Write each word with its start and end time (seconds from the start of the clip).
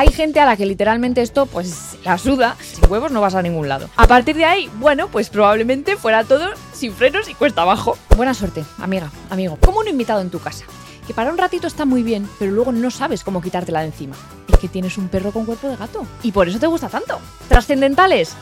Hay 0.00 0.12
gente 0.12 0.38
a 0.38 0.46
la 0.46 0.56
que 0.56 0.64
literalmente 0.64 1.22
esto 1.22 1.46
pues 1.46 1.96
la 2.04 2.18
suda, 2.18 2.56
sin 2.60 2.88
huevos 2.88 3.10
no 3.10 3.20
vas 3.20 3.34
a 3.34 3.42
ningún 3.42 3.68
lado. 3.68 3.90
A 3.96 4.06
partir 4.06 4.36
de 4.36 4.44
ahí, 4.44 4.70
bueno, 4.76 5.08
pues 5.08 5.28
probablemente 5.28 5.96
fuera 5.96 6.22
todo 6.22 6.50
sin 6.72 6.92
frenos 6.92 7.28
y 7.28 7.34
cuesta 7.34 7.62
abajo. 7.62 7.98
Buena 8.16 8.32
suerte, 8.32 8.62
amiga, 8.78 9.10
amigo. 9.28 9.58
Como 9.60 9.80
un 9.80 9.88
invitado 9.88 10.20
en 10.20 10.30
tu 10.30 10.38
casa, 10.38 10.66
que 11.04 11.14
para 11.14 11.32
un 11.32 11.36
ratito 11.36 11.66
está 11.66 11.84
muy 11.84 12.04
bien, 12.04 12.28
pero 12.38 12.52
luego 12.52 12.70
no 12.70 12.92
sabes 12.92 13.24
cómo 13.24 13.42
quitártela 13.42 13.80
de 13.80 13.86
encima. 13.86 14.14
Es 14.46 14.60
que 14.60 14.68
tienes 14.68 14.96
un 14.98 15.08
perro 15.08 15.32
con 15.32 15.44
cuerpo 15.44 15.66
de 15.66 15.74
gato 15.74 16.06
y 16.22 16.30
por 16.30 16.46
eso 16.48 16.60
te 16.60 16.68
gusta 16.68 16.88
tanto. 16.88 17.18
¿Trascendentales? 17.48 18.34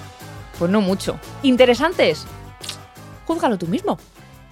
Pues 0.58 0.70
no 0.70 0.82
mucho. 0.82 1.18
¿Interesantes? 1.42 2.26
Júzgalo 3.24 3.56
tú 3.56 3.66
mismo. 3.66 3.96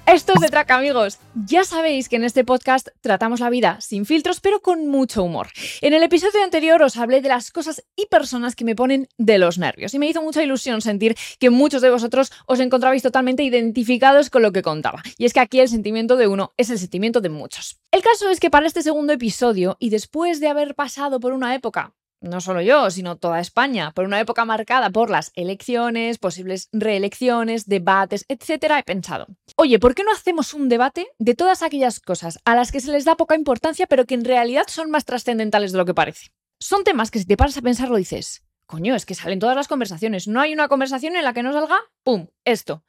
Esto 0.07 0.35
es 0.35 0.41
de 0.43 0.49
Track, 0.49 0.71
amigos. 0.71 1.19
Ya 1.47 1.65
sabéis 1.65 2.11
que 2.11 2.17
en 2.17 2.25
este 2.25 2.45
podcast 2.45 2.89
tratamos 3.01 3.41
la 3.41 3.49
vida 3.49 3.81
sin 3.81 4.05
filtros, 4.05 4.41
pero 4.41 4.61
con 4.61 4.87
mucho 4.87 5.25
humor. 5.25 5.49
En 5.81 5.95
el 5.95 6.03
episodio 6.03 6.45
anterior 6.45 6.83
os 6.83 6.99
hablé 6.99 7.23
de 7.23 7.31
las 7.31 7.51
cosas 7.51 7.83
y 7.97 8.05
personas 8.07 8.55
que 8.55 8.67
me 8.67 8.77
ponen 8.77 9.09
de 9.17 9.39
los 9.39 9.57
nervios 9.57 9.95
y 9.95 9.99
me 9.99 10.07
hizo 10.07 10.21
mucha 10.21 10.43
ilusión 10.43 10.83
sentir 10.83 11.17
que 11.41 11.49
muchos 11.49 11.81
de 11.81 11.91
vosotros 11.91 12.33
os 12.47 12.61
encontrabais 12.61 13.03
totalmente 13.03 13.45
identificados 13.45 14.29
con 14.29 14.43
lo 14.43 14.53
que 14.53 14.63
contaba. 14.63 15.03
Y 15.17 15.25
es 15.25 15.33
que 15.33 15.41
aquí 15.41 15.59
el 15.59 15.71
sentimiento 15.71 16.17
de 16.17 16.29
uno 16.29 16.53
es 16.59 16.69
el 16.69 16.79
sentimiento 16.79 17.23
de 17.23 17.31
muchos. 17.31 17.81
El 17.91 18.03
caso 18.03 18.29
es 18.29 18.41
que 18.41 18.51
para 18.51 18.67
este 18.67 18.83
segundo 18.83 19.15
episodio, 19.15 19.79
y 19.81 19.89
después 19.89 20.39
de 20.39 20.49
haber 20.49 20.75
pasado 20.75 21.19
por 21.19 21.33
una 21.33 21.55
época 21.55 21.95
no 22.25 22.41
solo 22.41 22.61
yo, 22.61 22.91
sino 22.91 23.17
toda 23.17 23.41
España, 23.41 23.93
por 23.93 24.05
una 24.05 24.21
época 24.21 24.45
marcada 24.45 24.91
por 24.91 25.11
las 25.11 25.31
elecciones, 25.35 26.19
posibles 26.19 26.69
reelecciones, 26.73 27.67
debates, 27.67 28.25
etcétera, 28.29 28.79
he 28.79 28.83
pensado, 28.83 29.27
oye, 29.57 29.79
¿por 29.79 29.95
qué 29.95 30.03
no 30.05 30.13
hacemos 30.13 30.55
un 30.55 30.69
debate 30.69 31.07
de 31.19 31.35
todas 31.35 31.63
aquellas 31.63 32.01
cosas 32.01 32.39
a 32.45 32.55
las 32.55 32.73
que 32.73 32.81
se 32.81 32.91
les 32.91 33.05
da 33.05 33.17
poca 33.17 33.37
importancia, 33.37 33.87
pero 33.87 34.07
que 34.07 34.15
en 34.15 34.25
realidad 34.25 34.65
son 34.69 34.91
más 34.91 35.05
trascendentales 35.05 35.73
de 35.73 35.79
lo 35.79 35.85
que 35.85 35.95
parece? 35.95 36.31
Son 36.59 36.83
temas 36.83 37.11
que 37.11 37.19
si 37.19 37.27
te 37.27 37.37
paras 37.37 37.57
a 37.59 37.63
pensarlo 37.63 37.97
dices, 37.97 38.45
coño, 38.67 38.95
es 38.95 39.07
que 39.07 39.15
salen 39.15 39.39
todas 39.39 39.57
las 39.57 39.69
conversaciones, 39.69 40.27
no 40.27 40.41
hay 40.41 40.53
una 40.53 40.69
conversación 40.69 41.17
en 41.17 41.25
la 41.25 41.35
que 41.35 41.43
no 41.43 41.53
salga, 41.53 41.77
¡pum!, 42.03 42.29
esto. 42.45 42.85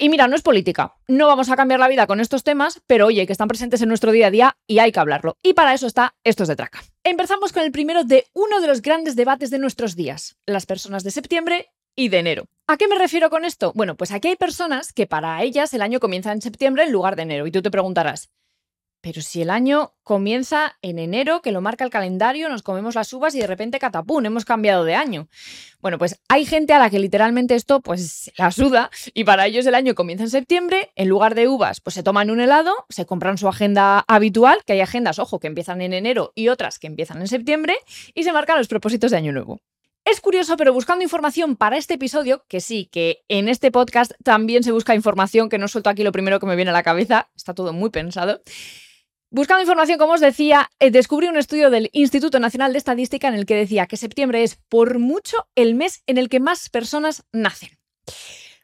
Y 0.00 0.08
mira, 0.10 0.28
no 0.28 0.36
es 0.36 0.42
política. 0.42 0.94
No 1.08 1.26
vamos 1.26 1.50
a 1.50 1.56
cambiar 1.56 1.80
la 1.80 1.88
vida 1.88 2.06
con 2.06 2.20
estos 2.20 2.44
temas, 2.44 2.80
pero 2.86 3.06
oye, 3.06 3.26
que 3.26 3.32
están 3.32 3.48
presentes 3.48 3.82
en 3.82 3.88
nuestro 3.88 4.12
día 4.12 4.28
a 4.28 4.30
día 4.30 4.56
y 4.68 4.78
hay 4.78 4.92
que 4.92 5.00
hablarlo. 5.00 5.36
Y 5.42 5.54
para 5.54 5.74
eso 5.74 5.88
está 5.88 6.14
Estos 6.22 6.46
de 6.46 6.54
Traca. 6.54 6.80
Empezamos 7.02 7.52
con 7.52 7.64
el 7.64 7.72
primero 7.72 8.04
de 8.04 8.24
uno 8.32 8.60
de 8.60 8.68
los 8.68 8.80
grandes 8.80 9.16
debates 9.16 9.50
de 9.50 9.58
nuestros 9.58 9.96
días, 9.96 10.36
las 10.46 10.66
personas 10.66 11.02
de 11.02 11.10
septiembre 11.10 11.66
y 11.96 12.10
de 12.10 12.18
enero. 12.18 12.44
¿A 12.68 12.76
qué 12.76 12.86
me 12.86 12.96
refiero 12.96 13.28
con 13.28 13.44
esto? 13.44 13.72
Bueno, 13.74 13.96
pues 13.96 14.12
aquí 14.12 14.28
hay 14.28 14.36
personas 14.36 14.92
que 14.92 15.08
para 15.08 15.42
ellas 15.42 15.74
el 15.74 15.82
año 15.82 15.98
comienza 15.98 16.30
en 16.30 16.42
septiembre 16.42 16.84
en 16.84 16.92
lugar 16.92 17.16
de 17.16 17.22
enero. 17.22 17.48
Y 17.48 17.50
tú 17.50 17.60
te 17.60 17.72
preguntarás, 17.72 18.30
pero 19.00 19.22
si 19.22 19.42
el 19.42 19.50
año 19.50 19.94
comienza 20.02 20.76
en 20.82 20.98
enero, 20.98 21.40
que 21.42 21.52
lo 21.52 21.60
marca 21.60 21.84
el 21.84 21.90
calendario, 21.90 22.48
nos 22.48 22.62
comemos 22.62 22.94
las 22.94 23.12
uvas 23.12 23.34
y 23.34 23.40
de 23.40 23.46
repente 23.46 23.78
catapún, 23.78 24.26
hemos 24.26 24.44
cambiado 24.44 24.84
de 24.84 24.94
año. 24.94 25.28
Bueno, 25.80 25.98
pues 25.98 26.20
hay 26.28 26.44
gente 26.44 26.72
a 26.72 26.78
la 26.78 26.90
que 26.90 26.98
literalmente 26.98 27.54
esto 27.54 27.80
pues 27.80 28.32
la 28.36 28.50
suda 28.50 28.90
y 29.14 29.24
para 29.24 29.46
ellos 29.46 29.66
el 29.66 29.74
año 29.74 29.94
comienza 29.94 30.24
en 30.24 30.30
septiembre, 30.30 30.90
en 30.96 31.08
lugar 31.08 31.34
de 31.34 31.48
uvas 31.48 31.80
pues 31.80 31.94
se 31.94 32.02
toman 32.02 32.30
un 32.30 32.40
helado, 32.40 32.72
se 32.88 33.06
compran 33.06 33.38
su 33.38 33.48
agenda 33.48 34.04
habitual, 34.08 34.58
que 34.66 34.72
hay 34.72 34.80
agendas, 34.80 35.18
ojo, 35.18 35.38
que 35.38 35.46
empiezan 35.46 35.80
en 35.80 35.92
enero 35.92 36.32
y 36.34 36.48
otras 36.48 36.78
que 36.78 36.86
empiezan 36.88 37.20
en 37.20 37.28
septiembre 37.28 37.76
y 38.14 38.24
se 38.24 38.32
marcan 38.32 38.58
los 38.58 38.68
propósitos 38.68 39.10
de 39.10 39.18
año 39.18 39.32
nuevo. 39.32 39.60
Es 40.10 40.22
curioso, 40.22 40.56
pero 40.56 40.72
buscando 40.72 41.04
información 41.04 41.54
para 41.54 41.76
este 41.76 41.94
episodio, 41.94 42.42
que 42.48 42.60
sí, 42.60 42.88
que 42.90 43.24
en 43.28 43.46
este 43.46 43.70
podcast 43.70 44.12
también 44.24 44.62
se 44.62 44.72
busca 44.72 44.94
información, 44.94 45.50
que 45.50 45.58
no 45.58 45.68
suelto 45.68 45.90
aquí 45.90 46.02
lo 46.02 46.12
primero 46.12 46.40
que 46.40 46.46
me 46.46 46.56
viene 46.56 46.70
a 46.70 46.74
la 46.74 46.82
cabeza, 46.82 47.28
está 47.36 47.52
todo 47.52 47.74
muy 47.74 47.90
pensado. 47.90 48.40
Buscando 49.30 49.60
información, 49.60 49.98
como 49.98 50.14
os 50.14 50.22
decía, 50.22 50.70
eh, 50.80 50.90
descubrí 50.90 51.26
un 51.28 51.36
estudio 51.36 51.68
del 51.68 51.90
Instituto 51.92 52.40
Nacional 52.40 52.72
de 52.72 52.78
Estadística 52.78 53.28
en 53.28 53.34
el 53.34 53.44
que 53.44 53.56
decía 53.56 53.86
que 53.86 53.98
septiembre 53.98 54.42
es 54.42 54.56
por 54.70 54.98
mucho 54.98 55.46
el 55.54 55.74
mes 55.74 56.02
en 56.06 56.16
el 56.16 56.30
que 56.30 56.40
más 56.40 56.70
personas 56.70 57.24
nacen. 57.30 57.68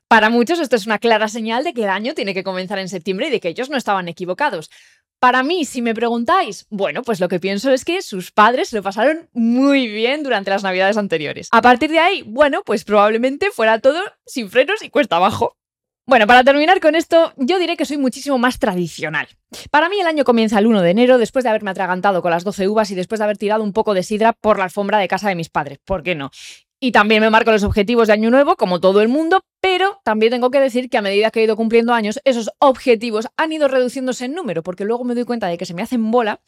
Para 0.09 0.31
muchos 0.31 0.61
esto 0.61 0.77
es 0.77 0.87
una 0.87 0.99
clara 0.99 1.29
señal 1.29 1.65
de 1.65 1.75
que 1.75 1.83
el 1.83 1.91
año 1.91 2.15
tiene 2.15 2.33
que 2.33 2.45
comenzar 2.45 2.79
en 2.79 2.89
septiembre 2.89 3.29
y 3.29 3.31
de 3.31 3.41
que 3.41 3.49
ellos 3.49 3.69
no 3.69 3.77
estaban 3.77 4.09
equivocados. 4.09 4.71
Para 5.19 5.43
mí, 5.43 5.67
si 5.67 5.83
me 5.83 5.95
preguntáis, 5.95 6.67
bueno, 6.71 7.03
pues 7.03 7.21
lo 7.21 7.29
que 7.29 7.41
pienso 7.41 7.71
es 7.71 7.85
que 7.85 8.01
sus 8.01 8.33
padres 8.33 8.73
lo 8.73 8.83
pasaron 8.83 9.29
muy 9.35 9.87
bien 9.87 10.23
durante 10.23 10.51
las 10.51 10.63
navidades 10.63 10.97
anteriores. 10.97 11.49
A 11.51 11.61
partir 11.61 11.91
de 11.91 11.99
ahí, 11.99 12.23
bueno, 12.23 12.63
pues 12.65 12.85
probablemente 12.85 13.51
fuera 13.51 13.81
todo 13.81 14.01
sin 14.25 14.49
frenos 14.49 14.83
y 14.83 14.89
cuesta 14.89 15.17
abajo. 15.17 15.59
Bueno, 16.07 16.27
para 16.27 16.45
terminar 16.45 16.81
con 16.81 16.95
esto, 16.95 17.33
yo 17.39 17.59
diré 17.59 17.79
que 17.79 17.87
soy 17.87 17.97
muchísimo 17.97 18.37
más 18.37 18.59
tradicional. 18.59 19.27
Para 19.71 19.89
mí 19.89 19.99
el 19.99 20.07
año 20.07 20.25
comienza 20.25 20.59
el 20.59 20.67
1 20.67 20.83
de 20.83 20.91
enero, 20.91 21.17
después 21.17 21.45
de 21.45 21.49
haberme 21.49 21.71
atragantado 21.71 22.21
con 22.21 22.31
las 22.31 22.45
12 22.45 22.69
uvas 22.69 22.91
y 22.91 22.95
después 22.95 23.21
de 23.21 23.25
haber 23.25 23.39
tirado 23.39 23.65
un 23.65 23.73
poco 23.73 23.95
de 23.95 24.03
sidra 24.03 24.35
por 24.35 24.59
la 24.59 24.65
alfombra 24.65 24.99
de 24.99 25.09
casa 25.09 25.31
de 25.31 25.35
mis 25.35 25.49
padres. 25.49 25.79
¿Por 25.83 26.03
qué 26.03 26.15
no? 26.15 26.31
Y 26.79 26.93
también 26.93 27.23
me 27.23 27.31
marco 27.31 27.53
los 27.53 27.65
objetivos 27.65 28.09
de 28.09 28.13
año 28.13 28.31
nuevo, 28.31 28.57
como 28.57 28.81
todo 28.81 29.01
el 29.01 29.09
mundo, 29.09 29.41
pero 29.77 30.01
también 30.05 30.31
tengo 30.31 30.53
que 30.53 30.61
decir 30.61 30.89
que 30.89 30.99
a 30.99 31.03
medida 31.03 31.33
que 31.33 31.41
he 31.41 31.43
ido 31.43 31.57
cumpliendo 31.57 31.93
años, 31.93 32.21
esos 32.23 32.53
objetivos 32.61 33.27
han 33.37 33.53
ido 33.53 33.67
reduciéndose 33.67 34.27
en 34.27 34.33
número, 34.33 34.63
porque 34.63 34.85
luego 34.85 35.03
me 35.03 35.17
doy 35.17 35.25
cuenta 35.25 35.49
de 35.49 35.59
que 35.59 35.67
se 35.67 35.75
me 35.75 35.83
hacen 35.83 36.13
bola 36.13 36.43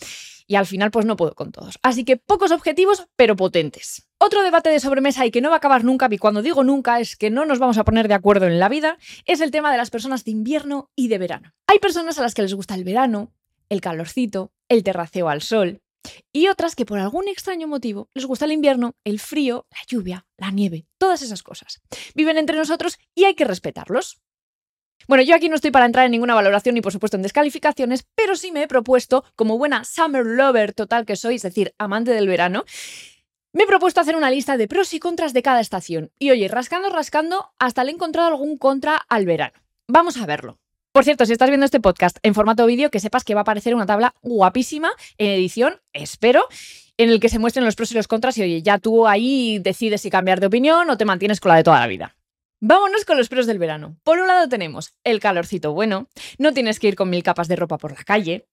y 0.47 0.55
al 0.55 0.65
final 0.65 0.93
pues 0.93 1.07
no 1.07 1.17
puedo 1.17 1.35
con 1.35 1.51
todos. 1.51 1.77
Así 1.83 2.05
que 2.05 2.19
pocos 2.19 2.53
objetivos, 2.53 3.09
pero 3.17 3.35
potentes. 3.35 4.07
Otro 4.19 4.45
debate 4.45 4.71
de 4.71 4.79
sobremesa 4.79 5.27
y 5.27 5.33
que 5.33 5.41
no 5.41 5.49
va 5.49 5.57
a 5.57 5.59
acabar 5.59 5.83
nunca, 5.83 6.07
y 6.09 6.19
cuando 6.19 6.41
digo 6.41 6.63
nunca 6.63 7.01
es 7.01 7.17
que 7.17 7.31
no 7.31 7.47
nos 7.47 7.59
vamos 7.59 7.79
a 7.79 7.85
poner 7.85 8.07
de 8.07 8.15
acuerdo 8.15 8.47
en 8.47 8.61
la 8.61 8.69
vida, 8.69 8.97
es 9.25 9.41
el 9.41 9.51
tema 9.51 9.73
de 9.73 9.79
las 9.79 9.91
personas 9.91 10.25
de 10.25 10.31
invierno 10.31 10.93
y 10.95 11.09
de 11.09 11.19
verano. 11.19 11.53
Hay 11.67 11.81
personas 11.81 12.21
a 12.21 12.23
las 12.23 12.33
que 12.33 12.43
les 12.43 12.55
gusta 12.55 12.77
el 12.77 12.85
verano, 12.85 13.33
el 13.69 13.81
calorcito, 13.81 14.53
el 14.69 14.85
terraceo 14.85 15.29
al 15.29 15.43
sol, 15.43 15.83
y 16.33 16.49
otras 16.49 16.75
que 16.75 16.87
por 16.87 16.99
algún 16.99 17.29
extraño 17.29 17.69
motivo 17.69 18.09
les 18.15 18.27
gusta 18.27 18.45
el 18.45 18.53
invierno, 18.53 18.95
el 19.05 19.21
frío, 19.21 19.67
la 19.71 19.79
lluvia, 19.87 20.27
la 20.37 20.51
nieve, 20.51 20.87
todas 20.99 21.23
esas 21.23 21.43
cosas. 21.43 21.81
Viven 22.15 22.39
entre 22.39 22.57
nosotros 22.57 22.99
y 23.15 23.25
hay 23.25 23.35
que 23.35 23.45
respetarlos. 23.45 24.21
Bueno, 25.09 25.23
yo 25.23 25.35
aquí 25.35 25.49
no 25.49 25.55
estoy 25.55 25.71
para 25.71 25.87
entrar 25.87 26.05
en 26.05 26.11
ninguna 26.11 26.35
valoración 26.35 26.75
ni 26.75 26.81
por 26.81 26.93
supuesto 26.93 27.17
en 27.17 27.23
descalificaciones, 27.23 28.07
pero 28.15 28.35
sí 28.35 28.51
me 28.51 28.63
he 28.63 28.69
propuesto, 28.69 29.25
como 29.37 29.59
buena 29.59 29.85
summer 29.85 30.25
lover 30.25 30.73
total 30.73 31.07
que 31.07 31.17
soy, 31.17 31.37
es 31.37 31.43
decir, 31.43 31.75
amante 31.79 32.11
del 32.11 32.27
verano, 32.27 32.65
me 33.53 33.63
he 33.63 33.67
propuesto 33.67 34.01
hacer 34.01 34.17
una 34.17 34.31
lista 34.31 34.57
de 34.57 34.69
pros 34.69 34.93
y 34.95 34.99
contras 34.99 35.33
de 35.33 35.43
cada 35.43 35.61
estación. 35.61 36.13
Y 36.19 36.31
oye, 36.31 36.49
rascando, 36.49 36.91
rascando, 36.91 37.53
hasta 37.59 37.85
le 37.85 37.91
he 37.91 37.95
encontrado 37.95 38.29
algún 38.29 38.59
contra 38.59 38.97
al 38.97 39.25
verano. 39.25 39.59
Vamos 39.89 40.17
a 40.17 40.27
verlo. 40.27 40.59
Por 40.97 41.05
cierto, 41.05 41.27
si 41.27 41.33
estás 41.33 41.51
viendo 41.51 41.67
este 41.67 41.79
podcast 41.79 42.17
en 42.23 42.33
formato 42.33 42.65
vídeo, 42.65 42.91
que 42.91 43.01
sepas 43.01 43.23
que 43.23 43.35
va 43.35 43.41
a 43.41 43.43
aparecer 43.43 43.75
una 43.75 43.85
tabla 43.85 44.15
guapísima 44.23 44.89
en 45.19 45.29
edición, 45.29 45.83
espero, 45.93 46.49
en 46.97 47.11
el 47.11 47.21
que 47.21 47.29
se 47.29 47.39
muestren 47.39 47.67
los 47.67 47.77
pros 47.77 47.93
y 47.93 47.97
los 47.97 48.09
contras 48.09 48.39
y 48.39 48.43
oye, 48.45 48.63
ya 48.63 48.79
tú 48.79 49.07
ahí 49.07 49.59
decides 49.59 50.01
si 50.01 50.09
cambiar 50.09 50.41
de 50.41 50.47
opinión 50.47 50.89
o 50.89 50.97
te 50.97 51.05
mantienes 51.05 51.39
con 51.39 51.51
la 51.51 51.57
de 51.57 51.65
toda 51.65 51.81
la 51.81 51.87
vida. 51.87 52.17
Vámonos 52.61 53.05
con 53.05 53.19
los 53.19 53.29
pros 53.29 53.47
del 53.47 53.59
verano. 53.59 53.99
Por 54.05 54.21
un 54.21 54.27
lado 54.27 54.49
tenemos 54.49 54.95
el 55.05 55.21
calorcito 55.21 55.75
bueno, 55.75 56.09
no 56.39 56.55
tienes 56.55 56.81
que 56.81 56.89
ir 56.89 56.97
con 56.97 57.11
mil 57.11 57.23
capas 57.23 57.49
de 57.49 57.57
ropa 57.57 57.77
por 57.77 57.93
la 57.93 58.03
calle. 58.03 58.49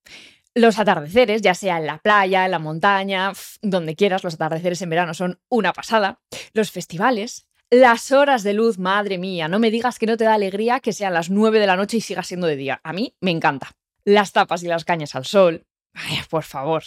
Los 0.54 0.80
atardeceres, 0.80 1.42
ya 1.42 1.54
sea 1.54 1.78
en 1.78 1.86
la 1.86 2.00
playa, 2.00 2.44
en 2.44 2.52
la 2.52 2.60
montaña, 2.60 3.32
donde 3.62 3.96
quieras, 3.96 4.22
los 4.26 4.34
atardeceres 4.34 4.82
en 4.82 4.90
verano 4.90 5.14
son 5.14 5.40
una 5.48 5.72
pasada. 5.72 6.20
Los 6.52 6.72
festivales, 6.72 7.48
las 7.70 8.12
horas 8.12 8.44
de 8.44 8.54
luz, 8.54 8.78
madre 8.78 9.18
mía, 9.18 9.48
no 9.48 9.60
me 9.60 9.72
digas 9.72 9.98
que 9.98 10.06
no 10.06 10.18
te 10.18 10.26
da 10.26 10.36
alegría 10.36 10.80
que 10.80 10.94
sean 10.94 11.14
las 11.14 11.30
9 11.30 11.60
de 11.60 11.68
la 11.68 11.76
noche 11.76 11.98
y 11.98 12.02
siga 12.02 12.24
siendo 12.24 12.48
de 12.48 12.56
día. 12.56 12.80
A 12.84 12.94
mí 12.94 13.16
me 13.20 13.32
encanta. 13.32 13.72
Las 14.06 14.32
tapas 14.32 14.64
y 14.64 14.68
las 14.68 14.86
cañas 14.86 15.16
al 15.16 15.26
sol. 15.26 15.66
Ay, 15.94 16.20
por 16.30 16.44
favor. 16.44 16.84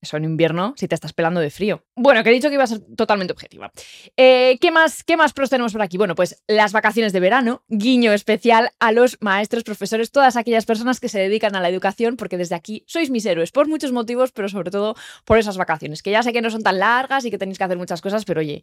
Eso 0.00 0.16
en 0.16 0.24
invierno 0.24 0.74
si 0.76 0.86
te 0.86 0.94
estás 0.94 1.12
pelando 1.12 1.40
de 1.40 1.50
frío. 1.50 1.84
Bueno, 1.96 2.22
que 2.22 2.30
he 2.30 2.32
dicho 2.32 2.48
que 2.48 2.54
iba 2.54 2.64
a 2.64 2.68
ser 2.68 2.80
totalmente 2.96 3.32
objetiva. 3.32 3.72
Eh, 4.16 4.56
¿qué, 4.60 4.70
más, 4.70 5.02
¿Qué 5.02 5.16
más 5.16 5.32
pros 5.32 5.50
tenemos 5.50 5.72
por 5.72 5.82
aquí? 5.82 5.98
Bueno, 5.98 6.14
pues 6.14 6.42
las 6.46 6.72
vacaciones 6.72 7.12
de 7.12 7.20
verano, 7.20 7.64
guiño 7.68 8.12
especial 8.12 8.70
a 8.78 8.92
los 8.92 9.18
maestros, 9.20 9.64
profesores, 9.64 10.12
todas 10.12 10.36
aquellas 10.36 10.66
personas 10.66 11.00
que 11.00 11.08
se 11.08 11.18
dedican 11.18 11.56
a 11.56 11.60
la 11.60 11.68
educación, 11.68 12.16
porque 12.16 12.36
desde 12.36 12.54
aquí 12.54 12.84
sois 12.86 13.10
mis 13.10 13.26
héroes 13.26 13.50
por 13.50 13.66
muchos 13.66 13.90
motivos, 13.90 14.30
pero 14.30 14.48
sobre 14.48 14.70
todo 14.70 14.94
por 15.24 15.38
esas 15.38 15.56
vacaciones, 15.56 16.02
que 16.02 16.12
ya 16.12 16.22
sé 16.22 16.32
que 16.32 16.42
no 16.42 16.50
son 16.50 16.62
tan 16.62 16.78
largas 16.78 17.24
y 17.24 17.30
que 17.30 17.38
tenéis 17.38 17.58
que 17.58 17.64
hacer 17.64 17.78
muchas 17.78 18.00
cosas, 18.00 18.24
pero 18.24 18.40
oye, 18.40 18.62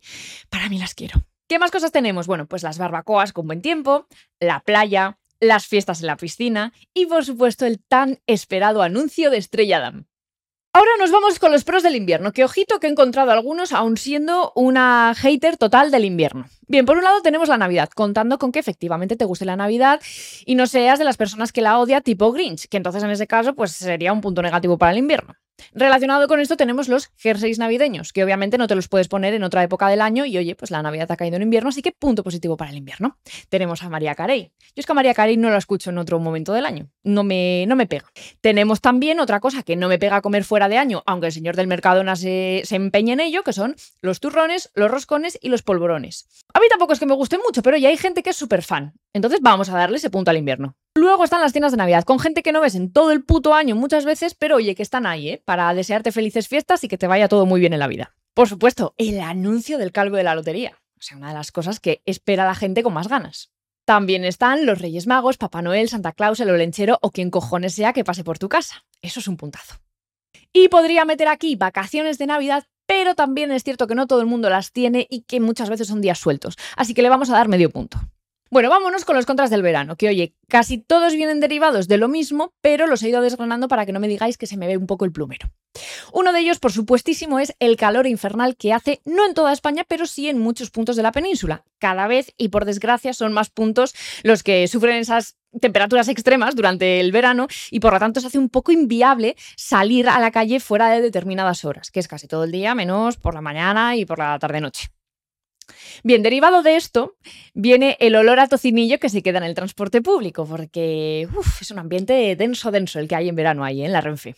para 0.49 0.69
mí 0.69 0.79
las 0.79 0.93
quiero. 0.95 1.25
¿Qué 1.47 1.59
más 1.59 1.69
cosas 1.69 1.91
tenemos? 1.91 2.25
Bueno, 2.25 2.47
pues 2.47 2.63
las 2.63 2.79
barbacoas 2.79 3.31
con 3.31 3.45
buen 3.45 3.61
tiempo, 3.61 4.07
la 4.39 4.61
playa, 4.61 5.19
las 5.39 5.67
fiestas 5.67 6.01
en 6.01 6.07
la 6.07 6.17
piscina 6.17 6.73
y 6.93 7.05
por 7.05 7.23
supuesto 7.23 7.67
el 7.67 7.79
tan 7.79 8.19
esperado 8.25 8.81
anuncio 8.81 9.29
de 9.29 9.37
Estrella 9.37 9.79
Damm. 9.79 10.05
Ahora 10.73 10.89
nos 10.99 11.11
vamos 11.11 11.39
con 11.39 11.51
los 11.51 11.63
pros 11.63 11.83
del 11.83 11.95
invierno, 11.95 12.33
que 12.33 12.43
ojito 12.43 12.79
que 12.79 12.87
he 12.87 12.89
encontrado 12.89 13.31
algunos 13.31 13.71
aún 13.71 13.95
siendo 13.95 14.51
una 14.55 15.13
hater 15.15 15.55
total 15.55 15.89
del 15.91 16.03
invierno. 16.03 16.47
Bien, 16.67 16.85
por 16.85 16.97
un 16.97 17.03
lado 17.03 17.21
tenemos 17.21 17.47
la 17.47 17.57
Navidad, 17.57 17.89
contando 17.95 18.37
con 18.39 18.51
que 18.51 18.59
efectivamente 18.59 19.15
te 19.15 19.23
guste 19.23 19.45
la 19.45 19.55
Navidad 19.55 20.01
y 20.45 20.55
no 20.55 20.67
seas 20.67 20.99
de 20.99 21.05
las 21.05 21.15
personas 21.15 21.53
que 21.53 21.61
la 21.61 21.79
odia 21.79 22.01
tipo 22.01 22.31
Grinch, 22.31 22.67
que 22.67 22.77
entonces 22.77 23.03
en 23.03 23.11
ese 23.11 23.27
caso 23.27 23.53
pues 23.53 23.71
sería 23.71 24.11
un 24.11 24.19
punto 24.19 24.41
negativo 24.41 24.77
para 24.77 24.91
el 24.91 24.97
invierno. 24.97 25.35
Relacionado 25.73 26.27
con 26.27 26.39
esto 26.39 26.57
tenemos 26.57 26.87
los 26.87 27.11
jerseys 27.17 27.59
navideños, 27.59 28.13
que 28.13 28.23
obviamente 28.23 28.57
no 28.57 28.67
te 28.67 28.75
los 28.75 28.87
puedes 28.87 29.07
poner 29.07 29.33
en 29.33 29.43
otra 29.43 29.63
época 29.63 29.87
del 29.87 30.01
año 30.01 30.25
y 30.25 30.37
oye, 30.37 30.55
pues 30.55 30.71
la 30.71 30.81
Navidad 30.81 31.11
ha 31.11 31.17
caído 31.17 31.35
en 31.35 31.41
invierno, 31.41 31.69
así 31.69 31.81
que 31.81 31.91
punto 31.91 32.23
positivo 32.23 32.57
para 32.57 32.71
el 32.71 32.77
invierno. 32.77 33.17
Tenemos 33.49 33.83
a 33.83 33.89
María 33.89 34.15
Carey. 34.15 34.51
Yo 34.59 34.73
es 34.75 34.85
que 34.85 34.91
a 34.91 34.95
María 34.95 35.13
Carey 35.13 35.37
no 35.37 35.49
la 35.49 35.57
escucho 35.57 35.89
en 35.89 35.97
otro 35.97 36.19
momento 36.19 36.53
del 36.53 36.65
año, 36.65 36.89
no 37.03 37.23
me, 37.23 37.65
no 37.67 37.75
me 37.75 37.87
pega. 37.87 38.05
Tenemos 38.41 38.81
también 38.81 39.19
otra 39.19 39.39
cosa 39.39 39.63
que 39.63 39.75
no 39.75 39.87
me 39.87 39.99
pega 39.99 40.21
comer 40.21 40.43
fuera 40.43 40.69
de 40.69 40.77
año, 40.77 41.03
aunque 41.05 41.27
el 41.27 41.33
señor 41.33 41.55
del 41.55 41.67
Mercadona 41.67 42.15
se, 42.15 42.61
se 42.65 42.75
empeñe 42.75 43.13
en 43.13 43.19
ello, 43.19 43.43
que 43.43 43.53
son 43.53 43.75
los 44.01 44.19
turrones, 44.19 44.71
los 44.75 44.91
roscones 44.91 45.37
y 45.41 45.49
los 45.49 45.61
polvorones. 45.61 46.27
A 46.53 46.59
mí 46.59 46.67
tampoco 46.69 46.93
es 46.93 46.99
que 46.99 47.05
me 47.05 47.15
gusten 47.15 47.41
mucho, 47.45 47.61
pero 47.61 47.77
ya 47.77 47.89
hay 47.89 47.97
gente 47.97 48.23
que 48.23 48.31
es 48.31 48.35
súper 48.35 48.61
fan. 48.61 48.93
Entonces 49.15 49.39
vamos 49.41 49.69
a 49.69 49.77
darle 49.77 49.95
ese 49.95 50.09
punto 50.09 50.29
al 50.29 50.35
invierno. 50.35 50.75
Luego 50.93 51.23
están 51.23 51.39
las 51.39 51.53
tiendas 51.53 51.71
de 51.71 51.77
Navidad, 51.77 52.03
con 52.03 52.19
gente 52.19 52.43
que 52.43 52.51
no 52.51 52.59
ves 52.59 52.75
en 52.75 52.91
todo 52.91 53.11
el 53.11 53.23
puto 53.23 53.53
año 53.53 53.73
muchas 53.73 54.03
veces, 54.03 54.35
pero 54.35 54.57
oye, 54.57 54.75
que 54.75 54.83
están 54.83 55.05
ahí, 55.05 55.29
¿eh? 55.29 55.41
Para 55.45 55.73
desearte 55.73 56.11
felices 56.11 56.49
fiestas 56.49 56.83
y 56.83 56.89
que 56.89 56.97
te 56.97 57.07
vaya 57.07 57.29
todo 57.29 57.45
muy 57.45 57.61
bien 57.61 57.71
en 57.71 57.79
la 57.79 57.87
vida. 57.87 58.13
Por 58.33 58.49
supuesto, 58.49 58.93
el 58.97 59.21
anuncio 59.21 59.77
del 59.77 59.93
calvo 59.93 60.17
de 60.17 60.23
la 60.23 60.35
lotería. 60.35 60.81
O 60.99 61.01
sea, 61.01 61.15
una 61.15 61.29
de 61.29 61.33
las 61.33 61.53
cosas 61.53 61.79
que 61.79 62.01
espera 62.05 62.43
la 62.43 62.55
gente 62.55 62.83
con 62.83 62.93
más 62.93 63.07
ganas. 63.07 63.53
También 63.85 64.25
están 64.25 64.65
los 64.65 64.79
Reyes 64.79 65.07
Magos, 65.07 65.37
Papá 65.37 65.61
Noel, 65.61 65.87
Santa 65.87 66.11
Claus, 66.11 66.41
el 66.41 66.49
Olenchero 66.49 66.99
o 67.01 67.11
quien 67.11 67.31
cojones 67.31 67.73
sea 67.73 67.93
que 67.93 68.03
pase 68.03 68.25
por 68.25 68.37
tu 68.37 68.49
casa. 68.49 68.83
Eso 69.01 69.21
es 69.21 69.29
un 69.29 69.37
puntazo. 69.37 69.75
Y 70.51 70.67
podría 70.67 71.05
meter 71.05 71.29
aquí 71.29 71.55
vacaciones 71.55 72.17
de 72.17 72.25
Navidad, 72.25 72.65
pero 72.85 73.15
también 73.15 73.53
es 73.53 73.63
cierto 73.63 73.87
que 73.87 73.95
no 73.95 74.07
todo 74.07 74.19
el 74.19 74.27
mundo 74.27 74.49
las 74.49 74.73
tiene 74.73 75.07
y 75.09 75.21
que 75.21 75.39
muchas 75.39 75.69
veces 75.69 75.87
son 75.87 76.01
días 76.01 76.19
sueltos. 76.19 76.57
Así 76.75 76.93
que 76.93 77.01
le 77.01 77.07
vamos 77.07 77.29
a 77.29 77.33
dar 77.33 77.47
medio 77.47 77.69
punto. 77.69 77.97
Bueno, 78.55 78.69
vámonos 78.69 79.03
con 79.03 79.17
los 79.17 79.25
contras 79.25 79.49
del 79.49 79.61
verano, 79.61 79.97
que 79.97 80.07
oye, 80.07 80.33
casi 80.47 80.77
todos 80.77 81.13
vienen 81.13 81.41
derivados 81.41 81.89
de 81.89 81.97
lo 81.97 82.07
mismo, 82.07 82.53
pero 82.61 82.87
los 82.87 83.03
he 83.03 83.09
ido 83.09 83.19
desgranando 83.19 83.67
para 83.67 83.85
que 83.85 83.91
no 83.91 83.99
me 83.99 84.07
digáis 84.07 84.37
que 84.37 84.47
se 84.47 84.55
me 84.55 84.65
ve 84.65 84.77
un 84.77 84.87
poco 84.87 85.03
el 85.03 85.11
plumero. 85.11 85.49
Uno 86.13 86.31
de 86.31 86.39
ellos, 86.39 86.59
por 86.59 86.71
supuestísimo, 86.71 87.39
es 87.39 87.53
el 87.59 87.75
calor 87.75 88.07
infernal 88.07 88.55
que 88.55 88.71
hace 88.71 89.01
no 89.03 89.25
en 89.25 89.33
toda 89.33 89.51
España, 89.51 89.83
pero 89.85 90.05
sí 90.05 90.29
en 90.29 90.39
muchos 90.39 90.71
puntos 90.71 90.95
de 90.95 91.03
la 91.03 91.11
península. 91.11 91.65
Cada 91.79 92.07
vez, 92.07 92.33
y 92.37 92.47
por 92.47 92.63
desgracia, 92.63 93.11
son 93.11 93.33
más 93.33 93.49
puntos 93.49 93.93
los 94.23 94.41
que 94.41 94.69
sufren 94.69 94.95
esas 94.95 95.35
temperaturas 95.59 96.07
extremas 96.07 96.55
durante 96.55 97.01
el 97.01 97.11
verano 97.11 97.47
y 97.71 97.81
por 97.81 97.91
lo 97.91 97.99
tanto 97.99 98.21
se 98.21 98.27
hace 98.27 98.39
un 98.39 98.47
poco 98.47 98.71
inviable 98.71 99.35
salir 99.57 100.07
a 100.07 100.17
la 100.21 100.31
calle 100.31 100.61
fuera 100.61 100.89
de 100.91 101.01
determinadas 101.01 101.65
horas, 101.65 101.91
que 101.91 101.99
es 101.99 102.07
casi 102.07 102.29
todo 102.29 102.45
el 102.45 102.53
día, 102.53 102.73
menos 102.73 103.17
por 103.17 103.33
la 103.33 103.41
mañana 103.41 103.97
y 103.97 104.05
por 104.05 104.17
la 104.17 104.39
tarde-noche. 104.39 104.94
Bien, 106.03 106.23
derivado 106.23 106.63
de 106.63 106.75
esto 106.75 107.15
viene 107.53 107.97
el 107.99 108.15
olor 108.15 108.39
a 108.39 108.47
tocinillo 108.47 108.99
que 108.99 109.09
se 109.09 109.21
queda 109.21 109.37
en 109.39 109.43
el 109.43 109.55
transporte 109.55 110.01
público, 110.01 110.45
porque 110.45 111.27
es 111.61 111.71
un 111.71 111.79
ambiente 111.79 112.35
denso, 112.35 112.71
denso 112.71 112.99
el 112.99 113.07
que 113.07 113.15
hay 113.15 113.29
en 113.29 113.35
verano 113.35 113.63
ahí, 113.63 113.83
en 113.83 113.91
la 113.91 114.01
Renfe. 114.01 114.35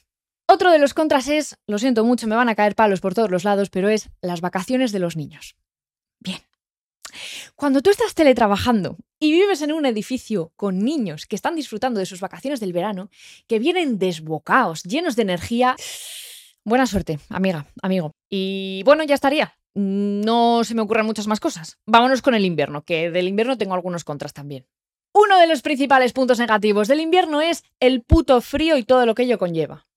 Otro 0.48 0.72
de 0.72 0.80
los 0.80 0.94
contras 0.94 1.28
es, 1.28 1.58
lo 1.68 1.78
siento 1.78 2.06
mucho, 2.06 2.28
me 2.28 2.36
van 2.36 2.50
a 2.50 2.56
caer 2.56 2.74
palos 2.74 3.02
por 3.02 3.14
todos 3.14 3.30
los 3.30 3.44
lados, 3.44 3.70
pero 3.70 3.90
es 3.90 4.10
las 4.22 4.40
vacaciones 4.40 4.92
de 4.92 5.00
los 5.00 5.18
niños. 5.18 5.58
Bien. 6.20 6.40
Cuando 7.56 7.82
tú 7.82 7.90
estás 7.90 8.14
teletrabajando 8.14 8.98
y 9.20 9.32
vives 9.32 9.62
en 9.62 9.74
un 9.74 9.86
edificio 9.86 10.54
con 10.56 10.80
niños 10.80 11.26
que 11.26 11.36
están 11.36 11.56
disfrutando 11.56 12.00
de 12.00 12.06
sus 12.06 12.22
vacaciones 12.22 12.60
del 12.60 12.74
verano, 12.74 13.10
que 13.48 13.60
vienen 13.60 13.98
desbocados, 13.98 14.84
llenos 14.84 15.16
de 15.16 15.24
energía, 15.24 15.76
buena 16.64 16.86
suerte, 16.86 17.20
amiga, 17.30 17.66
amigo. 17.82 18.12
Y 18.30 18.84
bueno, 18.86 19.04
ya 19.04 19.16
estaría 19.16 19.57
no 19.78 20.64
se 20.64 20.74
me 20.74 20.82
ocurren 20.82 21.06
muchas 21.06 21.28
más 21.28 21.40
cosas. 21.40 21.78
Vámonos 21.86 22.24
con 22.24 22.34
el 22.34 22.46
invierno, 22.46 22.84
que 22.84 23.12
del 23.12 23.28
invierno 23.28 23.58
tengo 23.58 23.76
algunos 23.76 24.04
contras 24.04 24.34
también. 24.34 24.66
Uno 25.14 25.40
de 25.40 25.46
los 25.46 25.62
principales 25.62 26.14
puntos 26.14 26.40
negativos 26.40 26.88
del 26.88 27.00
invierno 27.00 27.42
es 27.42 27.64
el 27.80 28.02
puto 28.02 28.42
frío 28.42 28.78
y 28.78 28.84
todo 28.84 29.06
lo 29.06 29.14
que 29.14 29.24
ello 29.24 29.38
conlleva. 29.38 29.88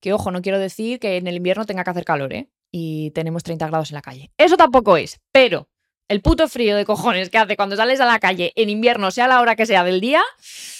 Que 0.00 0.14
ojo, 0.14 0.30
no 0.30 0.40
quiero 0.40 0.58
decir 0.58 0.98
que 0.98 1.18
en 1.18 1.26
el 1.26 1.36
invierno 1.36 1.66
tenga 1.66 1.84
que 1.84 1.90
hacer 1.90 2.04
calor, 2.06 2.32
¿eh? 2.32 2.48
Y 2.70 3.10
tenemos 3.10 3.42
30 3.42 3.66
grados 3.66 3.90
en 3.90 3.96
la 3.96 4.02
calle. 4.02 4.30
Eso 4.38 4.56
tampoco 4.56 4.96
es, 4.96 5.20
pero 5.30 5.68
el 6.08 6.22
puto 6.22 6.48
frío 6.48 6.74
de 6.74 6.86
cojones 6.86 7.28
que 7.28 7.36
hace 7.36 7.56
cuando 7.56 7.76
sales 7.76 8.00
a 8.00 8.06
la 8.06 8.18
calle 8.18 8.52
en 8.56 8.70
invierno, 8.70 9.10
sea 9.10 9.28
la 9.28 9.42
hora 9.42 9.56
que 9.56 9.66
sea 9.66 9.84
del 9.84 10.00
día, 10.00 10.22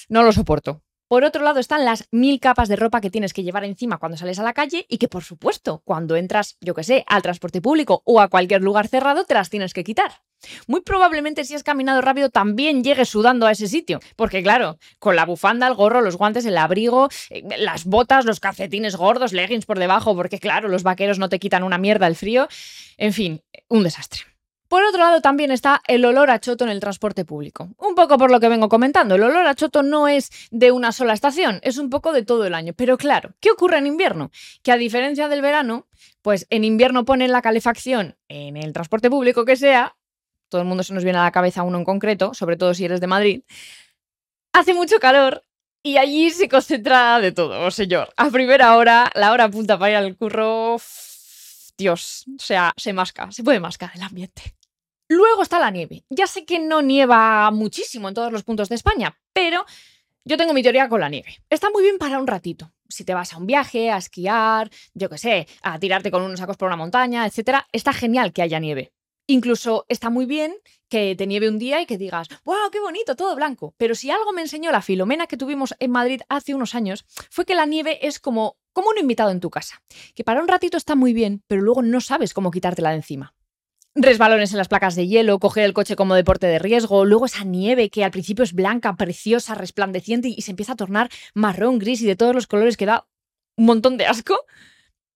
no 0.09 0.23
lo 0.23 0.33
soporto. 0.33 0.83
Por 1.08 1.25
otro 1.25 1.43
lado 1.43 1.58
están 1.58 1.87
las 1.87 2.06
mil 2.12 2.38
capas 2.38 2.69
de 2.69 2.76
ropa 2.76 3.00
que 3.00 3.08
tienes 3.08 3.32
que 3.32 3.43
llevar 3.43 3.64
encima 3.64 3.96
cuando 3.96 4.19
sales 4.19 4.38
a 4.38 4.43
la 4.43 4.52
calle 4.52 4.84
y 4.90 4.99
que, 4.99 5.08
por 5.08 5.25
supuesto, 5.25 5.81
cuando 5.87 6.16
entras, 6.16 6.58
yo 6.60 6.75
qué 6.75 6.84
sé, 6.84 7.05
al 7.06 7.22
transporte 7.22 7.62
público 7.62 8.02
o 8.05 8.20
a 8.20 8.28
cualquier 8.28 8.62
lugar 8.62 8.88
cerrado, 8.88 9.25
te 9.25 9.32
las 9.32 9.49
tienes 9.49 9.72
que 9.72 9.84
quitar. 9.84 10.20
Muy 10.66 10.82
probablemente 10.82 11.44
si 11.44 11.55
has 11.55 11.62
caminado 11.62 12.02
rápido 12.02 12.28
también 12.28 12.84
llegues 12.84 13.08
sudando 13.08 13.46
a 13.46 13.52
ese 13.52 13.69
sitio, 13.69 14.00
porque 14.16 14.43
claro, 14.43 14.78
con 14.99 15.16
la 15.16 15.25
bufanda, 15.25 15.66
el 15.66 15.75
gorro, 15.75 16.02
los 16.02 16.16
guantes, 16.16 16.44
el 16.44 16.58
abrigo, 16.58 17.08
eh, 17.31 17.43
las 17.58 17.87
botas, 17.87 18.26
los 18.26 18.38
calcetines 18.38 18.96
gordos, 18.96 19.32
leggings 19.32 19.64
por 19.64 19.78
debajo, 19.78 20.14
porque 20.14 20.38
claro, 20.38 20.69
los 20.69 20.82
vaqueros 20.82 21.19
no 21.19 21.31
te 21.31 21.38
quitan 21.38 21.62
una 21.62 21.78
mierda 21.78 22.06
el 22.06 22.16
frío, 22.16 22.49
en 22.99 23.14
fin, 23.14 23.43
un 23.69 23.82
desastre. 23.82 24.38
Por 24.69 24.85
otro 24.85 25.00
lado, 25.00 25.23
también 25.23 25.50
está 25.50 25.81
el 25.88 26.05
olor 26.05 26.31
a 26.31 26.41
choto 26.41 26.65
en 26.65 26.70
el 26.70 26.79
transporte 26.79 27.25
público. 27.25 27.70
Un 27.79 27.94
poco 27.94 28.19
por 28.19 28.31
lo 28.31 28.38
que 28.38 28.49
vengo 28.49 28.69
comentando, 28.69 29.15
el 29.15 29.23
olor 29.23 29.47
a 29.47 29.55
choto 29.55 29.82
no 29.82 30.09
es 30.09 30.31
de 30.50 30.73
una 30.73 30.93
sola 30.93 31.15
estación, 31.15 31.59
es 31.62 31.79
un 31.79 31.88
poco 31.88 32.12
de 32.12 32.23
todo 32.23 32.44
el 32.44 32.55
año. 32.55 32.75
Pero 32.75 32.99
claro, 32.99 33.35
¿qué 33.41 33.50
ocurre 33.50 33.79
en 33.79 33.87
invierno? 33.87 34.31
Que 34.62 34.70
a 34.70 34.76
diferencia 34.76 35.29
del 35.29 35.41
verano, 35.41 35.87
pues 36.20 36.47
en 36.50 36.65
invierno 36.65 37.06
ponen 37.06 37.32
la 37.32 37.41
calefacción 37.41 38.17
en 38.29 38.59
el 38.59 38.75
transporte 38.75 39.09
público 39.09 39.47
que 39.47 39.56
sea, 39.56 39.97
todo 40.50 40.61
el 40.61 40.69
mundo 40.69 40.82
se 40.82 40.93
nos 40.93 41.05
viene 41.05 41.19
a 41.19 41.25
la 41.25 41.32
cabeza 41.32 41.62
uno 41.62 41.79
en 41.79 41.85
concreto, 41.85 42.35
sobre 42.35 42.56
todo 42.56 42.75
si 42.75 42.85
eres 42.85 43.00
de 43.00 43.06
Madrid, 43.06 43.43
hace 44.53 44.75
mucho 44.75 44.99
calor 44.99 45.44
y 45.82 45.97
allí 45.97 46.31
se 46.31 46.49
concentra 46.49 47.21
de 47.21 47.32
todo, 47.32 47.71
señor. 47.71 48.12
A 48.17 48.29
primera 48.31 48.76
hora, 48.76 49.11
la 49.14 49.32
hora 49.32 49.49
punta 49.49 49.79
para 49.79 49.93
ir 49.93 49.97
al 49.97 50.17
curro, 50.17 50.76
Dios, 51.79 52.25
o 52.37 52.43
sea, 52.43 52.75
se 52.76 52.93
masca, 52.93 53.31
se 53.32 53.43
puede 53.43 53.61
mascar 53.61 53.91
el 53.94 54.03
ambiente. 54.03 54.57
Luego 55.08 55.43
está 55.43 55.58
la 55.58 55.70
nieve. 55.70 56.05
Ya 56.10 56.26
sé 56.26 56.44
que 56.44 56.58
no 56.58 56.82
nieva 56.82 57.50
muchísimo 57.50 58.08
en 58.08 58.14
todos 58.14 58.31
los 58.31 58.44
puntos 58.44 58.69
de 58.69 58.75
España, 58.75 59.19
pero 59.32 59.64
yo 60.22 60.37
tengo 60.37 60.52
mi 60.52 60.62
teoría 60.62 60.90
con 60.90 61.00
la 61.00 61.08
nieve. 61.08 61.38
Está 61.49 61.70
muy 61.70 61.82
bien 61.82 61.96
para 61.96 62.19
un 62.19 62.26
ratito. 62.26 62.75
Si 62.90 63.05
te 63.05 63.14
vas 63.14 63.32
a 63.32 63.38
un 63.38 63.46
viaje, 63.46 63.90
a 63.90 63.96
esquiar, 63.96 64.70
yo 64.93 65.08
qué 65.08 65.16
sé, 65.16 65.49
a 65.62 65.78
tirarte 65.78 66.10
con 66.10 66.22
unos 66.22 66.40
sacos 66.40 66.58
por 66.58 66.66
una 66.66 66.76
montaña, 66.76 67.25
etcétera, 67.25 67.66
está 67.72 67.94
genial 67.94 68.34
que 68.34 68.43
haya 68.43 68.60
nieve. 68.60 68.93
Incluso 69.26 69.87
está 69.88 70.10
muy 70.10 70.26
bien 70.26 70.55
que 70.90 71.14
te 71.16 71.26
nieve 71.26 71.49
un 71.49 71.58
día 71.58 71.81
y 71.81 71.87
que 71.87 71.96
digas, 71.96 72.28
¡wow, 72.44 72.70
qué 72.70 72.81
bonito, 72.81 73.16
todo 73.16 73.34
blanco! 73.34 73.75
Pero 73.78 73.94
si 73.94 74.11
algo 74.11 74.32
me 74.34 74.43
enseñó 74.43 74.70
la 74.72 74.82
filomena 74.82 75.26
que 75.26 75.38
tuvimos 75.38 75.75
en 75.78 75.90
Madrid 75.90 76.20
hace 76.28 76.54
unos 76.54 76.75
años, 76.75 77.06
fue 77.31 77.46
que 77.46 77.54
la 77.54 77.64
nieve 77.64 78.06
es 78.06 78.20
como, 78.20 78.58
como 78.75 78.90
un 78.90 78.99
invitado 78.99 79.31
en 79.31 79.40
tu 79.40 79.49
casa. 79.49 79.82
Que 80.14 80.25
para 80.25 80.43
un 80.43 80.49
ratito 80.49 80.76
está 80.76 80.94
muy 80.94 81.14
bien, 81.14 81.43
pero 81.46 81.62
luego 81.62 81.81
no 81.81 82.02
sabes 82.02 82.34
cómo 82.34 82.50
quitártela 82.50 82.90
de 82.90 82.96
encima 82.96 83.34
resbalones 83.94 84.52
en 84.52 84.58
las 84.58 84.69
placas 84.69 84.94
de 84.94 85.06
hielo, 85.06 85.38
coger 85.38 85.64
el 85.64 85.73
coche 85.73 85.96
como 85.96 86.14
deporte 86.14 86.46
de 86.46 86.58
riesgo, 86.58 87.05
luego 87.05 87.26
esa 87.26 87.44
nieve 87.44 87.90
que 87.90 88.05
al 88.05 88.11
principio 88.11 88.44
es 88.44 88.52
blanca, 88.52 88.96
preciosa, 88.96 89.55
resplandeciente 89.55 90.29
y 90.29 90.43
se 90.43 90.52
empieza 90.52 90.73
a 90.73 90.76
tornar 90.76 91.11
marrón, 91.35 91.79
gris 91.79 92.02
y 92.02 92.06
de 92.06 92.17
todos 92.17 92.35
los 92.35 92.46
colores 92.46 92.76
que 92.76 92.87
da 92.87 93.06
un 93.56 93.67
montón 93.67 93.96
de 93.96 94.06
asco. 94.06 94.38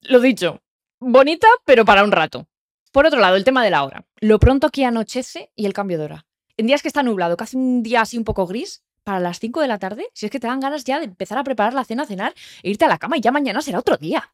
Lo 0.01 0.21
dicho, 0.21 0.61
bonita, 0.99 1.49
pero 1.65 1.85
para 1.85 2.05
un 2.05 2.13
rato. 2.13 2.49
Por 2.93 3.07
otro 3.07 3.21
lado, 3.21 3.37
el 3.37 3.45
tema 3.45 3.65
de 3.65 3.71
la 3.71 3.85
hora. 3.85 4.05
Lo 4.21 4.39
pronto 4.39 4.71
que 4.71 4.85
anochece 4.85 5.51
y 5.57 5.67
el 5.67 5.73
cambio 5.73 5.99
de 5.99 6.05
hora. 6.05 6.27
En 6.57 6.67
días 6.67 6.83
que 6.83 6.89
está 6.89 7.03
nublado, 7.03 7.37
que 7.37 7.45
hace 7.45 7.57
un 7.57 7.83
día 7.83 8.03
así 8.03 8.19
un 8.19 8.25
poco 8.25 8.47
gris, 8.47 8.83
para 9.05 9.21
las 9.21 9.41
5 9.41 9.61
de 9.61 9.69
la 9.69 9.79
tarde, 9.79 10.09
si 10.15 10.27
es 10.27 10.33
que 10.33 10.41
te 10.41 10.47
dan 10.47 10.61
ganas 10.61 10.85
ya 10.85 10.99
de 10.99 11.07
empezar 11.07 11.39
a 11.39 11.45
preparar 11.45 11.75
la 11.75 11.85
cena, 11.85 12.05
a 12.05 12.07
cenar, 12.07 12.35
e 12.63 12.71
irte 12.71 12.85
a 12.85 12.89
la 12.89 12.99
cama 12.99 13.17
y 13.17 13.21
ya 13.21 13.33
mañana 13.33 13.61
será 13.61 13.79
otro 13.79 13.97
día. 13.97 14.33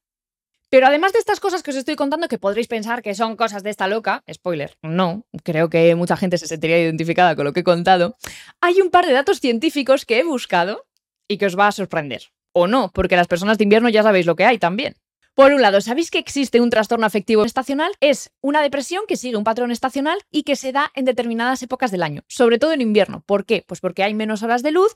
Pero 0.71 0.87
además 0.87 1.13
de 1.13 1.19
estas 1.19 1.41
cosas 1.41 1.63
que 1.63 1.71
os 1.71 1.77
estoy 1.77 1.97
contando, 1.97 2.29
que 2.29 2.39
podréis 2.39 2.67
pensar 2.67 3.01
que 3.01 3.15
son 3.15 3.37
cosas 3.37 3.63
de 3.63 3.71
esta 3.71 3.89
loca, 3.89 4.23
spoiler, 4.31 4.77
no, 4.83 5.25
creo 5.43 5.71
que 5.71 5.95
mucha 5.95 6.17
gente 6.17 6.37
se 6.37 6.47
sentiría 6.47 6.79
identificada 6.83 7.35
con 7.35 7.47
lo 7.47 7.53
que 7.55 7.61
he 7.61 7.65
contado, 7.65 8.17
hay 8.61 8.81
un 8.83 8.91
par 8.91 9.07
de 9.07 9.13
datos 9.13 9.41
científicos 9.41 10.05
que 10.05 10.19
he 10.19 10.25
buscado 10.25 10.87
y 11.27 11.39
que 11.39 11.47
os 11.47 11.59
va 11.59 11.69
a 11.69 11.73
sorprender. 11.73 12.25
O 12.53 12.67
no, 12.67 12.91
porque 12.93 13.17
las 13.17 13.29
personas 13.29 13.57
de 13.57 13.65
invierno 13.65 13.89
ya 13.89 14.03
sabéis 14.03 14.27
lo 14.27 14.37
que 14.37 14.45
hay 14.45 14.59
también. 14.59 14.97
Por 15.35 15.53
un 15.53 15.63
lado, 15.63 15.81
¿sabéis 15.81 16.11
que 16.11 16.19
existe 16.19 16.61
un 16.61 16.69
trastorno 16.69 17.07
afectivo 17.07 17.45
estacional? 17.45 17.93
Es 18.01 18.33
una 18.41 18.61
depresión 18.61 19.05
que 19.07 19.17
sigue 19.17 19.37
un 19.37 19.45
patrón 19.45 19.71
estacional 19.71 20.19
y 20.33 20.43
que 20.43 20.57
se 20.57 20.73
da 20.73 20.91
en 20.95 21.05
determinadas 21.05 21.63
épocas 21.63 21.93
del 21.93 22.03
año, 22.03 22.23
sobre 22.27 22.59
todo 22.59 22.73
en 22.73 22.81
invierno. 22.81 23.23
¿Por 23.25 23.47
qué? 23.47 23.65
Pues 23.67 23.81
porque 23.81 24.03
hay 24.03 24.15
menos 24.15 24.43
horas 24.43 24.65
de 24.65 24.73
luz, 24.73 24.95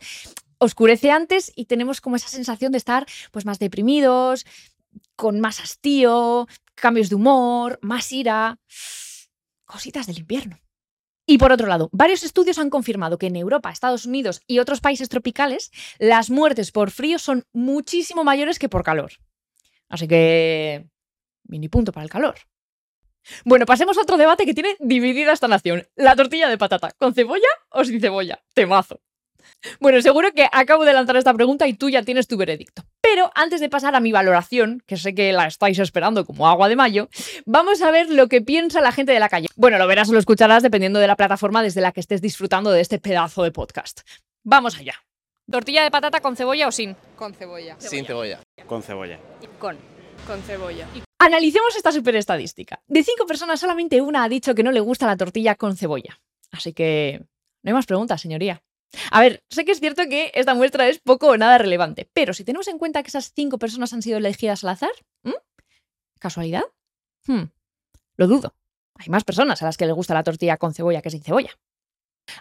oscurece 0.58 1.10
antes 1.10 1.52
y 1.54 1.66
tenemos 1.66 2.00
como 2.00 2.16
esa 2.16 2.28
sensación 2.28 2.72
de 2.72 2.78
estar 2.78 3.06
pues 3.30 3.46
más 3.46 3.58
deprimidos, 3.58 4.44
con 5.22 5.38
más 5.38 5.60
hastío, 5.60 6.48
cambios 6.74 7.08
de 7.08 7.14
humor, 7.14 7.78
más 7.80 8.10
ira, 8.10 8.58
cositas 9.64 10.08
del 10.08 10.18
invierno. 10.18 10.58
Y 11.24 11.38
por 11.38 11.52
otro 11.52 11.68
lado, 11.68 11.88
varios 11.92 12.24
estudios 12.24 12.58
han 12.58 12.70
confirmado 12.70 13.18
que 13.18 13.28
en 13.28 13.36
Europa, 13.36 13.70
Estados 13.70 14.04
Unidos 14.04 14.42
y 14.48 14.58
otros 14.58 14.80
países 14.80 15.08
tropicales, 15.08 15.70
las 16.00 16.28
muertes 16.28 16.72
por 16.72 16.90
frío 16.90 17.20
son 17.20 17.44
muchísimo 17.52 18.24
mayores 18.24 18.58
que 18.58 18.68
por 18.68 18.82
calor. 18.82 19.12
Así 19.88 20.08
que... 20.08 20.88
mini 21.44 21.68
punto 21.68 21.92
para 21.92 22.02
el 22.02 22.10
calor. 22.10 22.34
Bueno, 23.44 23.64
pasemos 23.64 23.96
a 23.98 24.02
otro 24.02 24.16
debate 24.16 24.44
que 24.44 24.54
tiene 24.54 24.74
dividida 24.80 25.32
esta 25.32 25.46
nación. 25.46 25.86
La 25.94 26.16
tortilla 26.16 26.48
de 26.48 26.58
patata, 26.58 26.90
¿con 26.98 27.14
cebolla 27.14 27.46
o 27.70 27.84
sin 27.84 28.00
cebolla? 28.00 28.42
Temazo. 28.54 29.00
Bueno, 29.80 30.00
seguro 30.02 30.32
que 30.32 30.48
acabo 30.50 30.84
de 30.84 30.92
lanzar 30.92 31.16
esta 31.16 31.34
pregunta 31.34 31.66
y 31.66 31.74
tú 31.74 31.90
ya 31.90 32.02
tienes 32.02 32.26
tu 32.26 32.36
veredicto. 32.36 32.82
Pero 33.00 33.30
antes 33.34 33.60
de 33.60 33.68
pasar 33.68 33.94
a 33.94 34.00
mi 34.00 34.12
valoración, 34.12 34.82
que 34.86 34.96
sé 34.96 35.14
que 35.14 35.32
la 35.32 35.46
estáis 35.46 35.78
esperando 35.78 36.24
como 36.24 36.48
agua 36.48 36.68
de 36.68 36.76
mayo, 36.76 37.08
vamos 37.46 37.82
a 37.82 37.90
ver 37.90 38.10
lo 38.10 38.28
que 38.28 38.40
piensa 38.40 38.80
la 38.80 38.92
gente 38.92 39.12
de 39.12 39.20
la 39.20 39.28
calle. 39.28 39.48
Bueno, 39.56 39.78
lo 39.78 39.86
verás 39.86 40.08
o 40.08 40.12
lo 40.12 40.18
escucharás 40.18 40.62
dependiendo 40.62 40.98
de 40.98 41.06
la 41.06 41.16
plataforma 41.16 41.62
desde 41.62 41.80
la 41.80 41.92
que 41.92 42.00
estés 42.00 42.20
disfrutando 42.20 42.70
de 42.70 42.80
este 42.80 42.98
pedazo 42.98 43.42
de 43.42 43.52
podcast. 43.52 44.00
Vamos 44.44 44.78
allá. 44.78 44.94
¿Tortilla 45.50 45.82
de 45.82 45.90
patata 45.90 46.20
con 46.20 46.36
cebolla 46.36 46.68
o 46.68 46.72
sin? 46.72 46.96
Con 47.16 47.34
cebolla. 47.34 47.76
Sin 47.78 48.06
cebolla. 48.06 48.40
Con 48.66 48.82
cebolla. 48.82 49.18
Con. 49.58 49.76
Con 50.26 50.40
cebolla. 50.42 50.86
Analicemos 51.18 51.76
esta 51.76 51.92
super 51.92 52.16
estadística. 52.16 52.80
De 52.86 53.02
cinco 53.02 53.26
personas, 53.26 53.60
solamente 53.60 54.00
una 54.00 54.24
ha 54.24 54.28
dicho 54.28 54.54
que 54.54 54.62
no 54.62 54.72
le 54.72 54.80
gusta 54.80 55.06
la 55.06 55.16
tortilla 55.16 55.56
con 55.56 55.76
cebolla. 55.76 56.18
Así 56.50 56.72
que 56.72 57.20
no 57.62 57.70
hay 57.70 57.74
más 57.74 57.86
preguntas, 57.86 58.20
señoría. 58.20 58.62
A 59.10 59.20
ver, 59.20 59.42
sé 59.50 59.64
que 59.64 59.72
es 59.72 59.80
cierto 59.80 60.02
que 60.08 60.30
esta 60.34 60.54
muestra 60.54 60.88
es 60.88 60.98
poco 61.00 61.28
o 61.28 61.36
nada 61.36 61.58
relevante, 61.58 62.08
pero 62.12 62.34
si 62.34 62.44
tenemos 62.44 62.68
en 62.68 62.78
cuenta 62.78 63.02
que 63.02 63.08
esas 63.08 63.32
cinco 63.34 63.58
personas 63.58 63.92
han 63.92 64.02
sido 64.02 64.18
elegidas 64.18 64.64
al 64.64 64.70
azar. 64.70 64.92
¿casualidad? 66.18 66.62
Hmm, 67.26 67.44
Lo 68.16 68.28
dudo. 68.28 68.54
Hay 68.94 69.08
más 69.08 69.24
personas 69.24 69.60
a 69.60 69.64
las 69.64 69.76
que 69.76 69.86
les 69.86 69.94
gusta 69.94 70.14
la 70.14 70.22
tortilla 70.22 70.56
con 70.56 70.72
cebolla 70.72 71.02
que 71.02 71.10
sin 71.10 71.22
cebolla. 71.22 71.58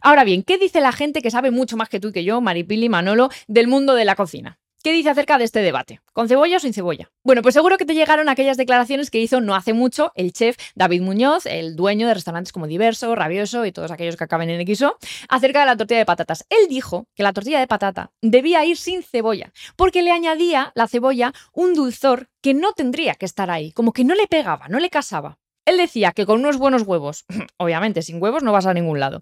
Ahora 0.03 0.24
bien, 0.24 0.43
¿qué 0.43 0.60
dice 0.60 0.81
la 0.81 0.91
gente 0.91 1.24
que 1.24 1.31
sabe 1.31 1.50
mucho 1.50 1.77
más 1.77 1.89
que 1.89 2.00
tú 2.00 2.10
y 2.10 2.12
que 2.12 2.24
yo, 2.24 2.41
Maripili, 2.41 2.89
Manolo, 2.89 3.29
del 3.48 3.67
mundo 3.67 3.96
de 3.96 4.05
la 4.05 4.15
cocina? 4.15 4.60
¿Qué 4.83 4.91
dice 4.93 5.11
acerca 5.11 5.38
de 5.38 5.43
este 5.43 5.59
debate? 5.59 6.01
¿Con 6.11 6.27
cebolla 6.27 6.57
o 6.57 6.59
sin 6.59 6.73
cebolla? 6.73 7.11
Bueno, 7.23 7.43
pues 7.43 7.53
seguro 7.53 7.77
que 7.77 7.85
te 7.85 7.93
llegaron 7.93 8.29
aquellas 8.29 8.57
declaraciones 8.57 9.11
que 9.11 9.19
hizo 9.19 9.39
no 9.39 9.53
hace 9.53 9.73
mucho 9.73 10.11
el 10.15 10.33
chef 10.33 10.57
David 10.73 11.03
Muñoz, 11.03 11.45
el 11.45 11.75
dueño 11.75 12.07
de 12.07 12.15
restaurantes 12.15 12.51
como 12.51 12.65
Diverso, 12.65 13.13
Rabioso 13.13 13.63
y 13.67 13.71
todos 13.71 13.91
aquellos 13.91 14.17
que 14.17 14.23
acaben 14.23 14.50
en 14.50 14.75
XO, 14.75 14.97
acerca 15.29 15.59
de 15.59 15.65
la 15.67 15.77
tortilla 15.77 16.00
de 16.00 16.05
patatas. 16.07 16.47
Él 16.50 16.67
dijo 16.67 17.05
que 17.13 17.21
la 17.21 17.31
tortilla 17.31 17.59
de 17.59 17.67
patata 17.67 18.11
debía 18.23 18.65
ir 18.65 18.75
sin 18.75 19.03
cebolla, 19.03 19.53
porque 19.75 20.01
le 20.01 20.11
añadía 20.11 20.71
la 20.73 20.88
cebolla 20.88 21.31
un 21.53 21.75
dulzor 21.75 22.29
que 22.41 22.55
no 22.55 22.73
tendría 22.73 23.13
que 23.13 23.27
estar 23.27 23.51
ahí, 23.51 23.73
como 23.73 23.93
que 23.93 24.03
no 24.03 24.15
le 24.15 24.25
pegaba, 24.25 24.67
no 24.67 24.79
le 24.79 24.89
casaba. 24.89 25.38
Él 25.65 25.77
decía 25.77 26.11
que 26.11 26.25
con 26.25 26.39
unos 26.39 26.57
buenos 26.57 26.81
huevos, 26.81 27.25
obviamente 27.57 28.01
sin 28.01 28.19
huevos 28.19 28.41
no 28.41 28.51
vas 28.51 28.65
a 28.65 28.73
ningún 28.73 29.00
lado, 29.00 29.21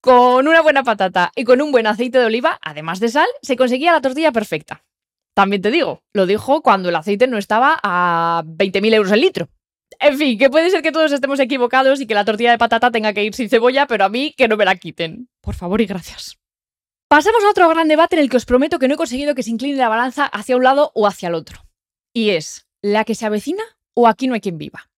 con 0.00 0.46
una 0.46 0.62
buena 0.62 0.84
patata 0.84 1.32
y 1.34 1.42
con 1.42 1.60
un 1.60 1.72
buen 1.72 1.88
aceite 1.88 2.18
de 2.18 2.26
oliva, 2.26 2.60
además 2.62 3.00
de 3.00 3.08
sal, 3.08 3.26
se 3.42 3.56
conseguía 3.56 3.90
la 3.90 4.00
tortilla 4.00 4.30
perfecta. 4.30 4.84
También 5.34 5.62
te 5.62 5.70
digo, 5.70 6.02
lo 6.12 6.26
dijo 6.26 6.62
cuando 6.62 6.88
el 6.88 6.96
aceite 6.96 7.26
no 7.26 7.38
estaba 7.38 7.80
a 7.82 8.42
20.000 8.44 8.94
euros 8.94 9.12
el 9.12 9.20
litro. 9.20 9.48
En 9.98 10.18
fin, 10.18 10.38
que 10.38 10.50
puede 10.50 10.70
ser 10.70 10.82
que 10.82 10.92
todos 10.92 11.12
estemos 11.12 11.38
equivocados 11.40 12.00
y 12.00 12.06
que 12.06 12.14
la 12.14 12.24
tortilla 12.24 12.50
de 12.50 12.58
patata 12.58 12.90
tenga 12.90 13.12
que 13.12 13.24
ir 13.24 13.34
sin 13.34 13.48
cebolla, 13.48 13.86
pero 13.86 14.04
a 14.04 14.08
mí 14.08 14.34
que 14.36 14.48
no 14.48 14.56
me 14.56 14.64
la 14.64 14.76
quiten. 14.76 15.28
Por 15.40 15.54
favor 15.54 15.80
y 15.80 15.86
gracias. 15.86 16.38
Pasamos 17.08 17.44
a 17.44 17.50
otro 17.50 17.68
gran 17.68 17.88
debate 17.88 18.16
en 18.16 18.22
el 18.22 18.30
que 18.30 18.38
os 18.38 18.46
prometo 18.46 18.78
que 18.78 18.88
no 18.88 18.94
he 18.94 18.96
conseguido 18.96 19.34
que 19.34 19.42
se 19.42 19.50
incline 19.50 19.76
la 19.76 19.88
balanza 19.88 20.24
hacia 20.24 20.56
un 20.56 20.64
lado 20.64 20.92
o 20.94 21.06
hacia 21.06 21.28
el 21.28 21.34
otro. 21.34 21.62
Y 22.14 22.30
es, 22.30 22.66
¿la 22.82 23.04
que 23.04 23.14
se 23.14 23.26
avecina 23.26 23.62
o 23.94 24.08
aquí 24.08 24.26
no 24.26 24.34
hay 24.34 24.40
quien 24.40 24.58
viva? 24.58 24.90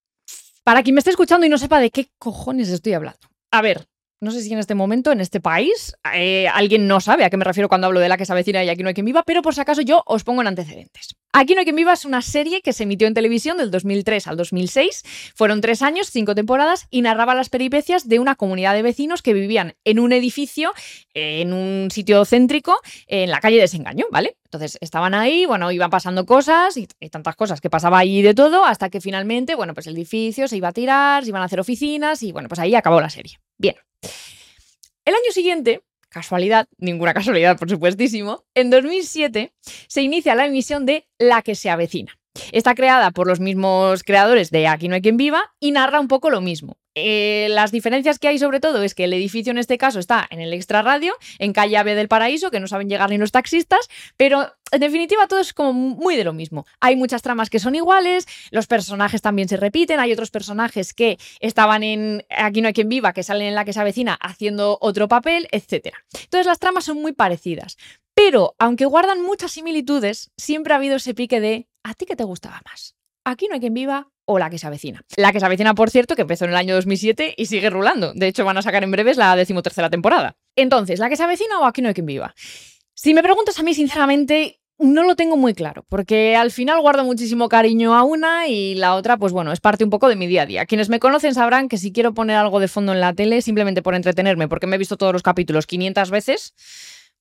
Para 0.63 0.83
quien 0.83 0.95
me 0.95 1.01
esté 1.01 1.11
escuchando 1.11 1.45
y 1.45 1.49
no 1.49 1.59
sepa 1.59 1.81
de 1.81 1.91
qué 1.91 2.09
cojones 2.19 2.69
estoy 2.71 2.95
hablando. 2.95 3.29
A 3.51 3.63
ver, 3.63 3.87
no 4.25 4.31
sé 4.31 4.43
si 4.43 4.53
en 4.53 4.59
este 4.59 4.75
momento, 4.75 5.13
en 5.13 5.21
este 5.21 5.41
país, 5.41 5.95
eh, 6.15 6.49
alguien 6.49 6.89
no 6.89 7.01
sabe 7.01 7.25
a 7.25 7.31
qué 7.31 7.37
me 7.37 7.45
refiero 7.45 7.69
cuando 7.69 7.87
hablo 7.87 8.01
de 8.01 8.09
la 8.09 8.17
que 8.17 8.25
se 8.25 8.33
avecina 8.33 8.65
y 8.65 8.69
aquí 8.69 8.83
no 8.83 8.89
hay 8.89 8.95
quien 8.95 9.07
viva, 9.07 9.23
pero 9.23 9.43
por 9.43 9.55
si 9.55 9.61
acaso 9.61 9.83
yo 9.83 10.03
os 10.07 10.25
pongo 10.25 10.41
en 10.41 10.49
antecedentes. 10.49 11.15
Aquí 11.37 11.55
no 11.55 11.59
hay 11.59 11.65
quien 11.65 11.75
viva 11.75 11.93
es 11.93 12.05
una 12.05 12.23
serie 12.23 12.63
que 12.63 12.73
se 12.73 12.85
emitió 12.85 13.09
en 13.09 13.15
televisión 13.15 13.57
del 13.57 13.73
2003 13.73 14.29
al 14.29 14.37
2006. 14.37 15.03
Fueron 15.35 15.61
tres 15.61 15.83
años, 15.83 16.09
cinco 16.09 16.35
temporadas 16.37 16.87
y 16.91 17.03
narraba 17.03 17.35
las 17.35 17.49
peripecias 17.49 18.09
de 18.09 18.21
una 18.21 18.37
comunidad 18.37 18.73
de 18.73 18.83
vecinos 18.83 19.21
que 19.21 19.35
vivían 19.35 19.75
en 19.85 19.99
un 19.99 20.13
edificio, 20.13 20.73
en 21.13 21.53
un 21.53 21.91
sitio 21.91 22.25
céntrico, 22.25 22.79
en 23.09 23.31
la 23.31 23.41
calle 23.41 23.61
Desengaño, 23.61 24.07
¿vale? 24.13 24.37
Entonces 24.45 24.79
estaban 24.81 25.13
ahí, 25.13 25.45
bueno, 25.45 25.73
iban 25.73 25.91
pasando 25.91 26.25
cosas 26.25 26.77
y, 26.77 26.87
y 27.01 27.11
tantas 27.11 27.35
cosas 27.35 27.61
que 27.61 27.69
pasaba 27.69 27.99
ahí 27.99 28.23
de 28.23 28.35
todo, 28.35 28.65
hasta 28.65 28.89
que 28.89 29.01
finalmente, 29.01 29.57
bueno, 29.57 29.75
pues 29.75 29.89
el 29.89 29.97
edificio 29.97 30.47
se 30.47 30.57
iba 30.57 30.69
a 30.69 30.73
tirar, 30.73 31.25
se 31.25 31.31
iban 31.31 31.43
a 31.43 31.47
hacer 31.47 31.59
oficinas 31.59 32.23
y 32.23 32.31
bueno, 32.31 32.49
pues 32.49 32.61
ahí 32.61 32.77
acabó 32.77 33.01
la 33.01 33.11
serie. 33.11 33.41
Bien. 33.59 33.75
El 35.05 35.15
año 35.15 35.33
siguiente, 35.33 35.83
casualidad, 36.09 36.69
ninguna 36.79 37.13
casualidad 37.13 37.59
por 37.59 37.69
supuestísimo, 37.69 38.45
en 38.55 38.71
2007 38.71 39.53
se 39.89 40.03
inicia 40.03 40.35
la 40.35 40.47
emisión 40.47 40.87
de 40.87 41.07
La 41.19 41.43
que 41.43 41.55
se 41.55 41.71
avecina. 41.71 42.19
Está 42.53 42.75
creada 42.75 43.11
por 43.11 43.27
los 43.27 43.41
mismos 43.41 44.03
creadores 44.03 44.51
de 44.51 44.67
Aquí 44.67 44.89
no 44.89 44.95
hay 44.95 45.03
quien 45.03 45.17
viva 45.17 45.53
y 45.61 45.71
narra 45.71 46.01
un 46.01 46.09
poco 46.09 46.31
lo 46.31 46.41
mismo. 46.41 46.77
Eh, 46.97 47.49
las 47.51 47.73
diferencias 47.73 48.21
que 48.21 48.29
hay 48.29 48.39
sobre 48.39 48.61
todo 48.61 48.83
es 48.85 48.95
que 48.95 49.05
el 49.05 49.13
edificio 49.13 49.51
en 49.51 49.59
este 49.59 49.79
caso 49.79 49.99
está 49.99 50.27
en 50.31 50.41
el 50.41 50.53
extra 50.53 50.83
radio, 50.83 51.13
en 51.41 51.53
calle 51.53 51.77
Ave 51.77 51.97
del 51.97 52.07
Paraíso, 52.07 52.51
que 52.51 52.61
no 52.61 52.69
saben 52.69 52.89
llegar 52.89 53.11
ni 53.11 53.19
los 53.19 53.33
taxistas, 53.33 53.89
pero 54.17 54.53
en 54.71 54.81
definitiva 54.81 55.27
todo 55.27 55.41
es 55.41 55.53
como 55.53 55.73
muy 55.73 56.15
de 56.15 56.23
lo 56.23 56.33
mismo. 56.33 56.67
Hay 56.81 56.95
muchas 56.95 57.23
tramas 57.23 57.51
que 57.51 57.59
son 57.59 57.75
iguales, 57.75 58.27
los 58.53 58.69
personajes 58.69 59.23
también 59.23 59.49
se 59.49 59.57
repiten, 59.57 59.99
hay 59.99 60.13
otros 60.13 60.31
personajes 60.31 60.95
que 60.95 61.19
estaban 61.41 61.83
en 61.83 62.25
Aquí 62.31 62.61
no 62.61 62.69
hay 62.69 62.75
quien 62.75 62.89
viva, 62.89 63.13
que 63.13 63.25
salen 63.25 63.49
en 63.49 63.55
la 63.57 63.65
que 63.65 63.73
se 63.73 63.81
avecina 63.81 64.15
haciendo 64.15 64.79
otro 64.81 65.09
papel, 65.09 65.49
etc. 65.51 65.95
Entonces 66.13 66.47
las 66.47 66.61
tramas 66.61 66.85
son 66.85 67.03
muy 67.03 67.13
parecidas. 67.13 67.77
Pero, 68.15 68.55
aunque 68.61 68.85
guardan 68.85 69.23
muchas 69.23 69.51
similitudes, 69.51 70.31
siempre 70.37 70.73
ha 70.73 70.77
habido 70.77 70.97
ese 70.97 71.15
pique 71.15 71.41
de 71.41 71.67
¿a 71.85 71.95
ti 71.95 72.07
qué 72.07 72.17
te 72.17 72.25
gustaba 72.25 72.61
más? 72.65 72.97
Aquí 73.25 73.47
no 73.49 73.55
hay 73.55 73.61
quien 73.61 73.75
viva 73.75 74.09
o 74.27 74.39
la 74.39 74.51
que 74.51 74.59
se 74.59 74.67
avecina. 74.67 75.03
La 75.17 75.33
que 75.33 75.41
se 75.41 75.47
avecina, 75.47 75.75
por 75.75 75.91
cierto, 75.91 76.17
que 76.17 76.23
empezó 76.23 76.45
en 76.45 76.51
el 76.51 76.57
año 76.57 76.75
2007 76.75 77.35
y 77.37 77.47
sigue 77.47 77.71
rulando. 77.71 78.13
De 78.15 78.27
hecho, 78.27 78.45
van 78.45 78.59
a 78.59 78.63
sacar 78.63 78.83
en 78.83 78.91
breves 78.91 79.17
la 79.17 79.37
decimotercera 79.37 79.91
temporada. 79.91 80.37
Entonces, 80.57 80.99
¿la 80.99 81.09
que 81.09 81.17
se 81.17 81.23
avecina 81.23 81.61
o 81.61 81.65
aquí 81.65 81.81
no 81.81 81.89
hay 81.89 81.95
quien 81.95 82.07
viva? 82.07 82.35
Si 82.95 83.15
me 83.15 83.23
preguntas 83.23 83.59
a 83.59 83.63
mí, 83.63 83.75
sinceramente, 83.75 84.61
no 84.79 85.05
lo 85.05 85.15
tengo 85.17 85.37
muy 85.37 85.55
claro, 85.55 85.85
porque 85.89 86.37
al 86.37 86.51
final 86.51 86.81
guardo 86.81 87.05
muchísimo 87.05 87.49
cariño 87.49 87.95
a 87.95 88.03
una 88.03 88.49
y 88.49 88.75
la 88.75 88.95
otra, 88.95 89.17
pues 89.17 89.33
bueno, 89.33 89.53
es 89.53 89.61
parte 89.61 89.85
un 89.85 89.91
poco 89.91 90.09
de 90.09 90.17
mi 90.17 90.27
día 90.27 90.43
a 90.43 90.47
día. 90.47 90.67
Quienes 90.67 90.89
me 90.89 91.01
conocen 91.01 91.35
sabrán 91.35 91.69
que 91.69 91.79
si 91.79 91.93
quiero 91.93 92.15
poner 92.15 92.37
algo 92.37 92.61
de 92.61 92.69
fondo 92.69 92.93
en 92.93 93.01
la 93.01 93.15
tele, 93.15 93.43
simplemente 93.43 93.83
por 93.83 93.95
entretenerme, 93.95 94.49
porque 94.49 94.67
me 94.67 94.77
he 94.77 94.79
visto 94.79 94.97
todos 94.97 95.13
los 95.13 95.23
capítulos 95.23 95.67
500 95.67 96.11
veces, 96.11 96.55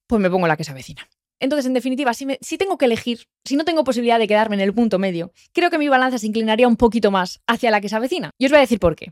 pues 0.08 0.22
me 0.22 0.30
pongo 0.30 0.48
la 0.48 0.58
que 0.58 0.64
se 0.64 0.72
avecina. 0.72 1.08
Entonces, 1.44 1.66
en 1.66 1.74
definitiva, 1.74 2.14
si, 2.14 2.58
tengo 2.58 2.78
que 2.78 2.86
elegir, 2.86 3.26
si 3.44 3.58
no 3.58 3.66
tengo 3.66 3.84
posibilidad 3.84 4.18
de 4.18 4.30
quedarme 4.30 4.56
en 4.56 4.62
el 4.62 4.74
punto 4.74 4.98
medio, 4.98 5.34
creo 5.52 5.70
que 5.70 5.78
mi 5.78 5.90
balanza 5.90 6.18
se 6.18 6.28
inclinaría 6.28 6.70
un 6.70 6.78
poquito 6.78 7.12
más 7.12 7.42
hacia 7.48 7.70
la 7.70 7.82
que 7.82 7.90
se 7.90 7.98
avecina. 7.98 8.32
Y 8.38 8.46
os 8.46 8.52
voy 8.52 8.60
a 8.60 8.62
decir 8.62 8.80
por 8.80 8.96
qué. 8.96 9.12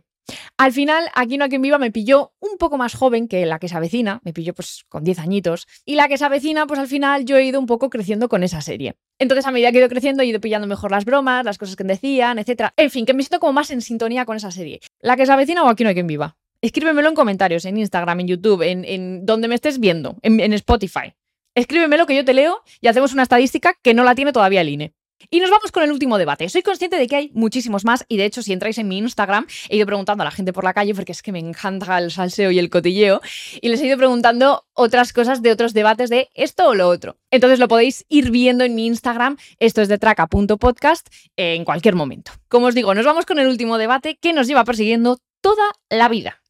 Al 0.58 0.72
final, 0.72 1.10
aquí 1.14 1.38
no 1.38 1.44
hay 1.44 1.50
quien 1.50 1.62
viva 1.62 1.78
me 1.78 1.92
pilló 1.92 2.32
un 2.40 2.58
poco 2.58 2.78
más 2.78 2.96
joven 2.96 3.28
que 3.28 3.46
la 3.46 3.60
que 3.60 3.68
se 3.68 3.76
avecina, 3.76 4.22
me 4.24 4.32
pilló 4.32 4.54
pues 4.54 4.86
con 4.88 5.04
10 5.04 5.20
añitos, 5.20 5.68
y 5.84 5.96
la 5.96 6.08
que 6.08 6.18
se 6.18 6.24
avecina, 6.24 6.68
pues 6.68 6.80
al 6.80 6.88
final 6.88 7.26
yo 7.26 7.36
he 7.36 7.44
ido 7.44 7.60
un 7.60 7.66
poco 7.66 7.90
creciendo 7.90 8.30
con 8.30 8.44
esa 8.44 8.62
serie. 8.62 8.96
Entonces, 9.20 9.46
a 9.46 9.52
medida 9.52 9.74
que 9.74 9.80
he 9.80 9.82
ido 9.82 9.90
creciendo, 9.90 10.24
he 10.24 10.28
ido 10.28 10.40
pillando 10.40 10.68
mejor 10.68 10.92
las 10.92 11.04
bromas, 11.04 11.44
las 11.44 11.58
cosas 11.58 11.76
que 11.76 11.84
decían, 11.84 12.40
etc. 12.40 12.70
En 12.78 12.92
fin, 12.92 13.06
que 13.06 13.14
me 13.14 13.24
siento 13.24 13.42
como 13.42 13.52
más 13.52 13.72
en 13.72 13.82
sintonía 13.82 14.24
con 14.24 14.38
esa 14.38 14.52
serie. 14.52 14.80
¿La 15.02 15.18
que 15.18 15.26
se 15.26 15.34
avecina 15.34 15.64
o 15.64 15.68
aquí 15.68 15.84
no 15.84 15.90
hay 15.90 15.96
quien 15.96 16.08
viva? 16.08 16.38
Escríbemelo 16.62 17.10
en 17.10 17.16
comentarios, 17.16 17.66
en 17.66 17.76
Instagram, 17.78 18.22
en 18.22 18.28
YouTube, 18.28 18.62
en, 18.62 19.26
donde 19.26 19.50
me 19.50 19.56
estés 19.56 19.82
viendo, 19.82 20.16
en, 20.22 20.40
en 20.40 20.54
Spotify. 20.54 21.14
Escríbemelo 21.54 22.06
que 22.06 22.16
yo 22.16 22.24
te 22.24 22.34
leo 22.34 22.62
y 22.80 22.88
hacemos 22.88 23.14
una 23.14 23.24
estadística 23.24 23.74
que 23.82 23.94
no 23.94 24.04
la 24.04 24.16
tiene 24.16 24.32
todavía 24.32 24.62
el 24.62 24.70
INE. 24.70 24.94
Y 25.30 25.40
nos 25.40 25.52
vamos 25.52 25.72
con 25.72 25.84
el 25.84 25.92
último 25.92 26.18
debate. 26.18 26.50
Soy 26.50 26.64
consciente 26.64 26.98
de 26.98 27.08
que 27.08 27.16
hay 27.16 27.32
muchísimos 27.34 27.86
más 27.86 28.06
y 28.08 28.18
de 28.18 28.26
hecho 28.26 28.42
si 28.42 28.54
entráis 28.54 28.78
en 28.78 28.88
mi 28.88 28.98
Instagram 28.98 29.46
he 29.70 29.78
ido 29.78 29.86
preguntando 29.86 30.24
a 30.24 30.26
la 30.26 30.32
gente 30.32 30.54
por 30.54 30.64
la 30.64 30.74
calle 30.74 30.96
porque 30.96 31.12
es 31.12 31.22
que 31.22 31.32
me 31.32 31.40
encanta 31.40 31.98
el 31.98 32.10
salseo 32.10 32.52
y 32.52 32.58
el 32.58 32.70
cotilleo 32.70 33.22
y 33.62 33.70
les 33.70 33.82
he 33.82 33.88
ido 33.88 33.98
preguntando 33.98 34.66
otras 34.74 35.14
cosas 35.14 35.42
de 35.42 35.52
otros 35.52 35.74
debates 35.74 36.10
de 36.10 36.30
esto 36.34 36.70
o 36.70 36.74
lo 36.74 36.88
otro. 36.88 37.18
Entonces 37.30 37.60
lo 37.60 37.68
podéis 37.68 38.06
ir 38.10 38.32
viendo 38.32 38.64
en 38.64 38.74
mi 38.74 38.88
Instagram, 38.88 39.38
esto 39.60 39.82
es 39.82 39.90
de 39.90 39.98
traca.podcast, 39.98 41.08
en 41.36 41.66
cualquier 41.66 41.96
momento. 41.96 42.32
Como 42.48 42.68
os 42.68 42.76
digo, 42.76 42.94
nos 42.96 43.06
vamos 43.06 43.26
con 43.26 43.40
el 43.40 43.48
último 43.48 43.78
debate 43.78 44.18
que 44.18 44.34
nos 44.34 44.48
lleva 44.48 44.64
persiguiendo 44.64 45.20
toda 45.42 45.66
la 45.90 46.10
vida. 46.10 46.42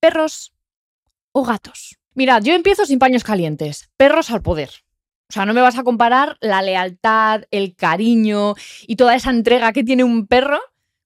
¿Perros 0.00 0.52
o 1.32 1.44
gatos? 1.44 1.99
Mirad, 2.20 2.42
yo 2.42 2.52
empiezo 2.52 2.84
sin 2.84 2.98
paños 2.98 3.24
calientes. 3.24 3.88
Perros 3.96 4.30
al 4.30 4.42
poder. 4.42 4.68
O 5.30 5.32
sea, 5.32 5.46
no 5.46 5.54
me 5.54 5.62
vas 5.62 5.78
a 5.78 5.84
comparar 5.84 6.36
la 6.42 6.60
lealtad, 6.60 7.44
el 7.50 7.74
cariño 7.74 8.56
y 8.86 8.96
toda 8.96 9.14
esa 9.14 9.30
entrega 9.30 9.72
que 9.72 9.84
tiene 9.84 10.04
un 10.04 10.26
perro 10.26 10.60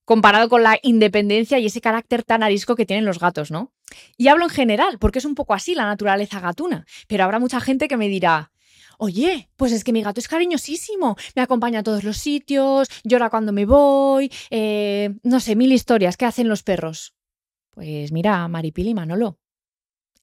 comparado 0.04 0.48
con 0.48 0.64
la 0.64 0.76
independencia 0.82 1.60
y 1.60 1.66
ese 1.66 1.80
carácter 1.80 2.24
tan 2.24 2.42
arisco 2.42 2.74
que 2.74 2.84
tienen 2.84 3.04
los 3.04 3.20
gatos, 3.20 3.52
¿no? 3.52 3.72
Y 4.16 4.26
hablo 4.26 4.42
en 4.42 4.50
general, 4.50 4.98
porque 4.98 5.20
es 5.20 5.24
un 5.24 5.36
poco 5.36 5.54
así 5.54 5.76
la 5.76 5.84
naturaleza 5.84 6.40
gatuna. 6.40 6.84
Pero 7.06 7.22
habrá 7.22 7.38
mucha 7.38 7.60
gente 7.60 7.86
que 7.86 7.96
me 7.96 8.08
dirá, 8.08 8.50
oye, 8.98 9.48
pues 9.54 9.70
es 9.70 9.84
que 9.84 9.92
mi 9.92 10.02
gato 10.02 10.18
es 10.18 10.26
cariñosísimo, 10.26 11.14
me 11.36 11.42
acompaña 11.42 11.78
a 11.78 11.82
todos 11.84 12.02
los 12.02 12.16
sitios, 12.16 12.88
llora 13.04 13.30
cuando 13.30 13.52
me 13.52 13.66
voy, 13.66 14.32
eh, 14.50 15.14
no 15.22 15.38
sé, 15.38 15.54
mil 15.54 15.70
historias. 15.70 16.16
¿Qué 16.16 16.24
hacen 16.24 16.48
los 16.48 16.64
perros? 16.64 17.14
Pues 17.70 18.10
mira, 18.10 18.48
Maripili 18.48 18.94
Manolo, 18.94 19.38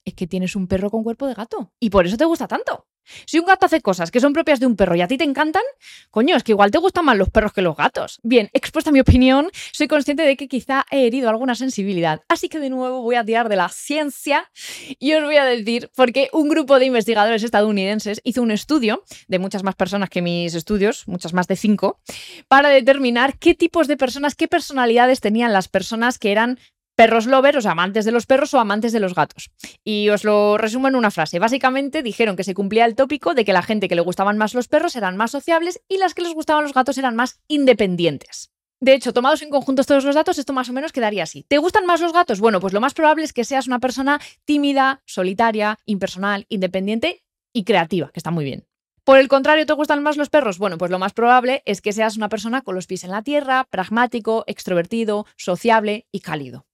es 0.06 0.14
que 0.14 0.28
tienes 0.28 0.56
un 0.56 0.68
perro 0.68 0.90
con 0.90 1.04
cuerpo 1.04 1.28
de 1.28 1.34
gato 1.34 1.72
y 1.80 1.90
por 1.90 2.06
eso 2.06 2.18
te 2.18 2.26
gusta 2.26 2.48
tanto. 2.48 2.88
Si 3.26 3.40
un 3.40 3.46
gato 3.46 3.66
hace 3.66 3.82
cosas 3.82 4.12
que 4.12 4.20
son 4.20 4.34
propias 4.34 4.60
de 4.60 4.66
un 4.66 4.76
perro 4.76 4.96
y 4.96 5.02
a 5.02 5.08
ti 5.08 5.18
te 5.18 5.24
encantan, 5.24 5.64
coño, 6.10 6.36
es 6.36 6.44
que 6.44 6.52
igual 6.52 6.72
te 6.72 6.78
gustan 6.78 7.06
más 7.06 7.18
los 7.18 7.30
perros 7.30 7.54
que 7.54 7.62
los 7.62 7.76
gatos. 7.76 8.20
Bien, 8.24 8.50
expuesta 8.54 8.92
mi 8.92 9.00
opinión, 9.00 9.50
soy 9.72 9.88
consciente 9.88 10.24
de 10.24 10.38
que 10.38 10.48
quizá 10.48 10.86
he 10.92 11.08
herido 11.08 11.30
alguna 11.30 11.56
sensibilidad. 11.56 12.22
Así 12.28 12.50
que 12.50 12.60
de 12.60 12.70
nuevo 12.70 13.02
voy 13.02 13.16
a 13.16 13.26
tirar 13.26 13.50
de 13.50 13.56
la 13.56 13.70
ciencia 13.70 14.50
y 15.00 15.14
os 15.14 15.24
voy 15.24 15.38
a 15.38 15.46
decir 15.46 15.90
porque 15.96 16.30
un 16.32 16.50
grupo 16.50 16.80
de 16.80 16.86
investigadores 16.86 17.44
estadounidenses 17.44 18.22
hizo 18.24 18.42
un 18.42 18.52
estudio 18.52 19.04
de 19.28 19.40
muchas 19.40 19.64
más 19.64 19.76
personas 19.76 20.10
que 20.10 20.22
mis 20.22 20.54
estudios, 20.54 21.08
muchas 21.08 21.34
más 21.34 21.48
de 21.48 21.56
cinco, 21.56 22.00
para 22.48 22.70
determinar 22.70 23.38
qué 23.38 23.56
tipos 23.56 23.88
de 23.88 23.98
personas, 23.98 24.36
qué 24.36 24.48
personalidades 24.48 25.22
tenían 25.22 25.54
las 25.54 25.68
personas 25.68 26.20
que 26.20 26.32
eran 26.32 26.60
perros 27.02 27.26
lovers, 27.26 27.66
o 27.66 27.70
amantes 27.72 28.06
de 28.06 28.12
los 28.12 28.28
perros 28.28 28.54
o 28.54 28.60
amantes 28.60 28.92
de 28.92 29.00
los 29.00 29.16
gatos. 29.16 29.50
Y 29.84 30.10
os 30.10 30.24
lo 30.24 30.60
resumo 30.60 30.88
en 30.88 30.96
una 30.96 31.10
frase. 31.10 31.40
Básicamente 31.40 32.04
dijeron 32.04 32.36
que 32.36 32.44
se 32.44 32.54
cumplía 32.54 32.86
el 32.86 32.94
tópico 32.94 33.34
de 33.34 33.44
que 33.44 33.54
la 33.54 33.64
gente 33.64 33.88
que 33.88 33.96
le 33.96 34.02
gustaban 34.02 34.38
más 34.38 34.54
los 34.54 34.68
perros 34.68 34.96
eran 34.96 35.18
más 35.18 35.32
sociables 35.32 35.82
y 35.90 35.98
las 35.98 36.14
que 36.14 36.22
les 36.22 36.36
gustaban 36.36 36.64
los 36.64 36.76
gatos 36.76 37.00
eran 37.00 37.16
más 37.16 37.40
independientes. 37.48 38.52
De 38.80 38.94
hecho, 38.94 39.14
tomados 39.14 39.42
en 39.42 39.50
conjunto 39.50 39.84
todos 39.84 40.06
los 40.06 40.14
datos, 40.14 40.38
esto 40.38 40.54
más 40.54 40.70
o 40.70 40.74
menos 40.74 40.92
quedaría 40.92 41.24
así. 41.24 41.44
¿Te 41.48 41.58
gustan 41.58 41.88
más 41.88 42.02
los 42.02 42.14
gatos? 42.14 42.40
Bueno, 42.40 42.60
pues 42.60 42.72
lo 42.72 42.82
más 42.82 42.94
probable 42.94 43.24
es 43.24 43.34
que 43.34 43.46
seas 43.46 43.66
una 43.66 43.80
persona 43.80 44.22
tímida, 44.46 45.02
solitaria, 45.08 45.80
impersonal, 45.86 46.46
independiente 46.50 47.24
y 47.52 47.64
creativa, 47.64 48.12
que 48.14 48.20
está 48.20 48.30
muy 48.30 48.46
bien. 48.46 48.68
Por 49.04 49.18
el 49.18 49.28
contrario, 49.28 49.66
¿te 49.66 49.74
gustan 49.74 50.04
más 50.04 50.18
los 50.18 50.30
perros? 50.30 50.60
Bueno, 50.60 50.78
pues 50.78 50.92
lo 50.92 51.00
más 51.00 51.14
probable 51.14 51.64
es 51.66 51.82
que 51.82 51.94
seas 51.94 52.16
una 52.16 52.30
persona 52.30 52.62
con 52.62 52.76
los 52.76 52.86
pies 52.86 53.04
en 53.06 53.10
la 53.10 53.24
tierra, 53.24 53.68
pragmático, 53.72 54.44
extrovertido, 54.46 55.26
sociable 55.36 56.06
y 56.12 56.20
cálido. 56.20 56.68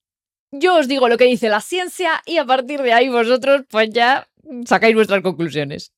Yo 0.52 0.78
os 0.78 0.88
digo 0.88 1.10
lo 1.10 1.18
que 1.18 1.26
dice 1.26 1.50
la 1.50 1.60
ciencia 1.60 2.22
y 2.26 2.38
a 2.38 2.46
partir 2.46 2.82
de 2.82 2.94
ahí 2.94 3.10
vosotros 3.10 3.64
pues 3.70 3.90
ya 3.90 4.28
sacáis 4.66 4.96
vuestras 4.96 5.22
conclusiones. 5.22 5.92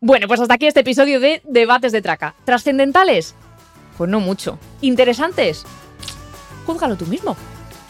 Bueno, 0.00 0.26
pues 0.26 0.40
hasta 0.40 0.54
aquí 0.54 0.66
este 0.66 0.80
episodio 0.80 1.20
de 1.20 1.42
Debates 1.44 1.92
de 1.92 2.00
Traca. 2.00 2.34
¿Trascendentales? 2.44 3.34
Pues 3.98 4.08
no 4.08 4.18
mucho. 4.20 4.58
¿Interesantes? 4.80 5.66
Júzgalo 6.64 6.96
tú 6.96 7.04
mismo. 7.04 7.36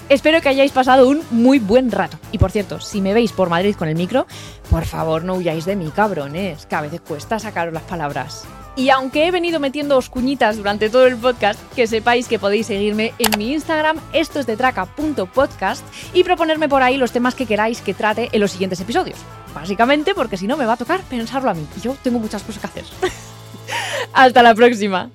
Espero 0.09 0.41
que 0.41 0.49
hayáis 0.49 0.73
pasado 0.73 1.09
un 1.09 1.23
muy 1.31 1.61
buen 1.61 1.93
rato. 1.93 2.19
Y 2.33 2.39
por 2.39 2.51
cierto, 2.51 2.81
si 2.81 3.01
me 3.01 3.15
veis 3.15 3.31
por 3.31 3.49
Madrid 3.49 3.77
con 3.77 3.87
el 3.87 3.95
micro, 3.95 4.27
por 4.69 4.87
favor 4.87 5.23
no 5.23 5.35
huyáis 5.35 5.65
de 5.67 5.77
mí, 5.77 5.93
cabrones, 5.95 6.67
que 6.67 6.75
a 6.75 6.81
veces 6.81 7.01
cuesta 7.03 7.39
sacaros 7.39 7.73
las 7.73 7.85
palabras. 7.85 8.45
Y 8.81 8.89
aunque 8.89 9.27
he 9.27 9.31
venido 9.31 9.61
metiendo 9.61 10.01
cuñitas 10.09 10.57
durante 10.57 10.89
todo 10.89 11.07
el 11.07 11.15
podcast, 11.19 11.61
que 11.75 11.87
sepáis 11.87 12.27
que 12.27 12.39
podéis 12.39 12.67
seguirme 12.67 13.13
en 13.19 13.31
mi 13.37 13.53
Instagram, 13.53 13.99
esto 14.15 14.41
es 14.41 14.47
de 14.47 14.57
traca.podcast, 14.57 15.85
y 16.15 16.25
proponerme 16.25 16.67
por 16.67 16.83
ahí 16.83 16.97
los 16.97 17.13
temas 17.13 17.35
que 17.35 17.45
queráis 17.45 17.83
que 17.83 17.93
trate 17.93 18.31
en 18.33 18.41
los 18.41 18.53
siguientes 18.53 18.81
episodios. 18.81 19.19
Básicamente 19.55 20.15
porque 20.15 20.39
si 20.39 20.47
no 20.47 20.57
me 20.57 20.65
va 20.65 20.73
a 20.73 20.77
tocar 20.79 21.03
pensarlo 21.03 21.51
a 21.51 21.55
mí, 21.55 21.67
y 21.77 21.81
yo 21.83 21.95
tengo 22.03 22.21
muchas 22.21 22.43
cosas 22.43 22.63
que 22.63 22.67
hacer. 22.69 22.85
Hasta 24.15 24.43
la 24.43 24.55
próxima. 24.55 25.11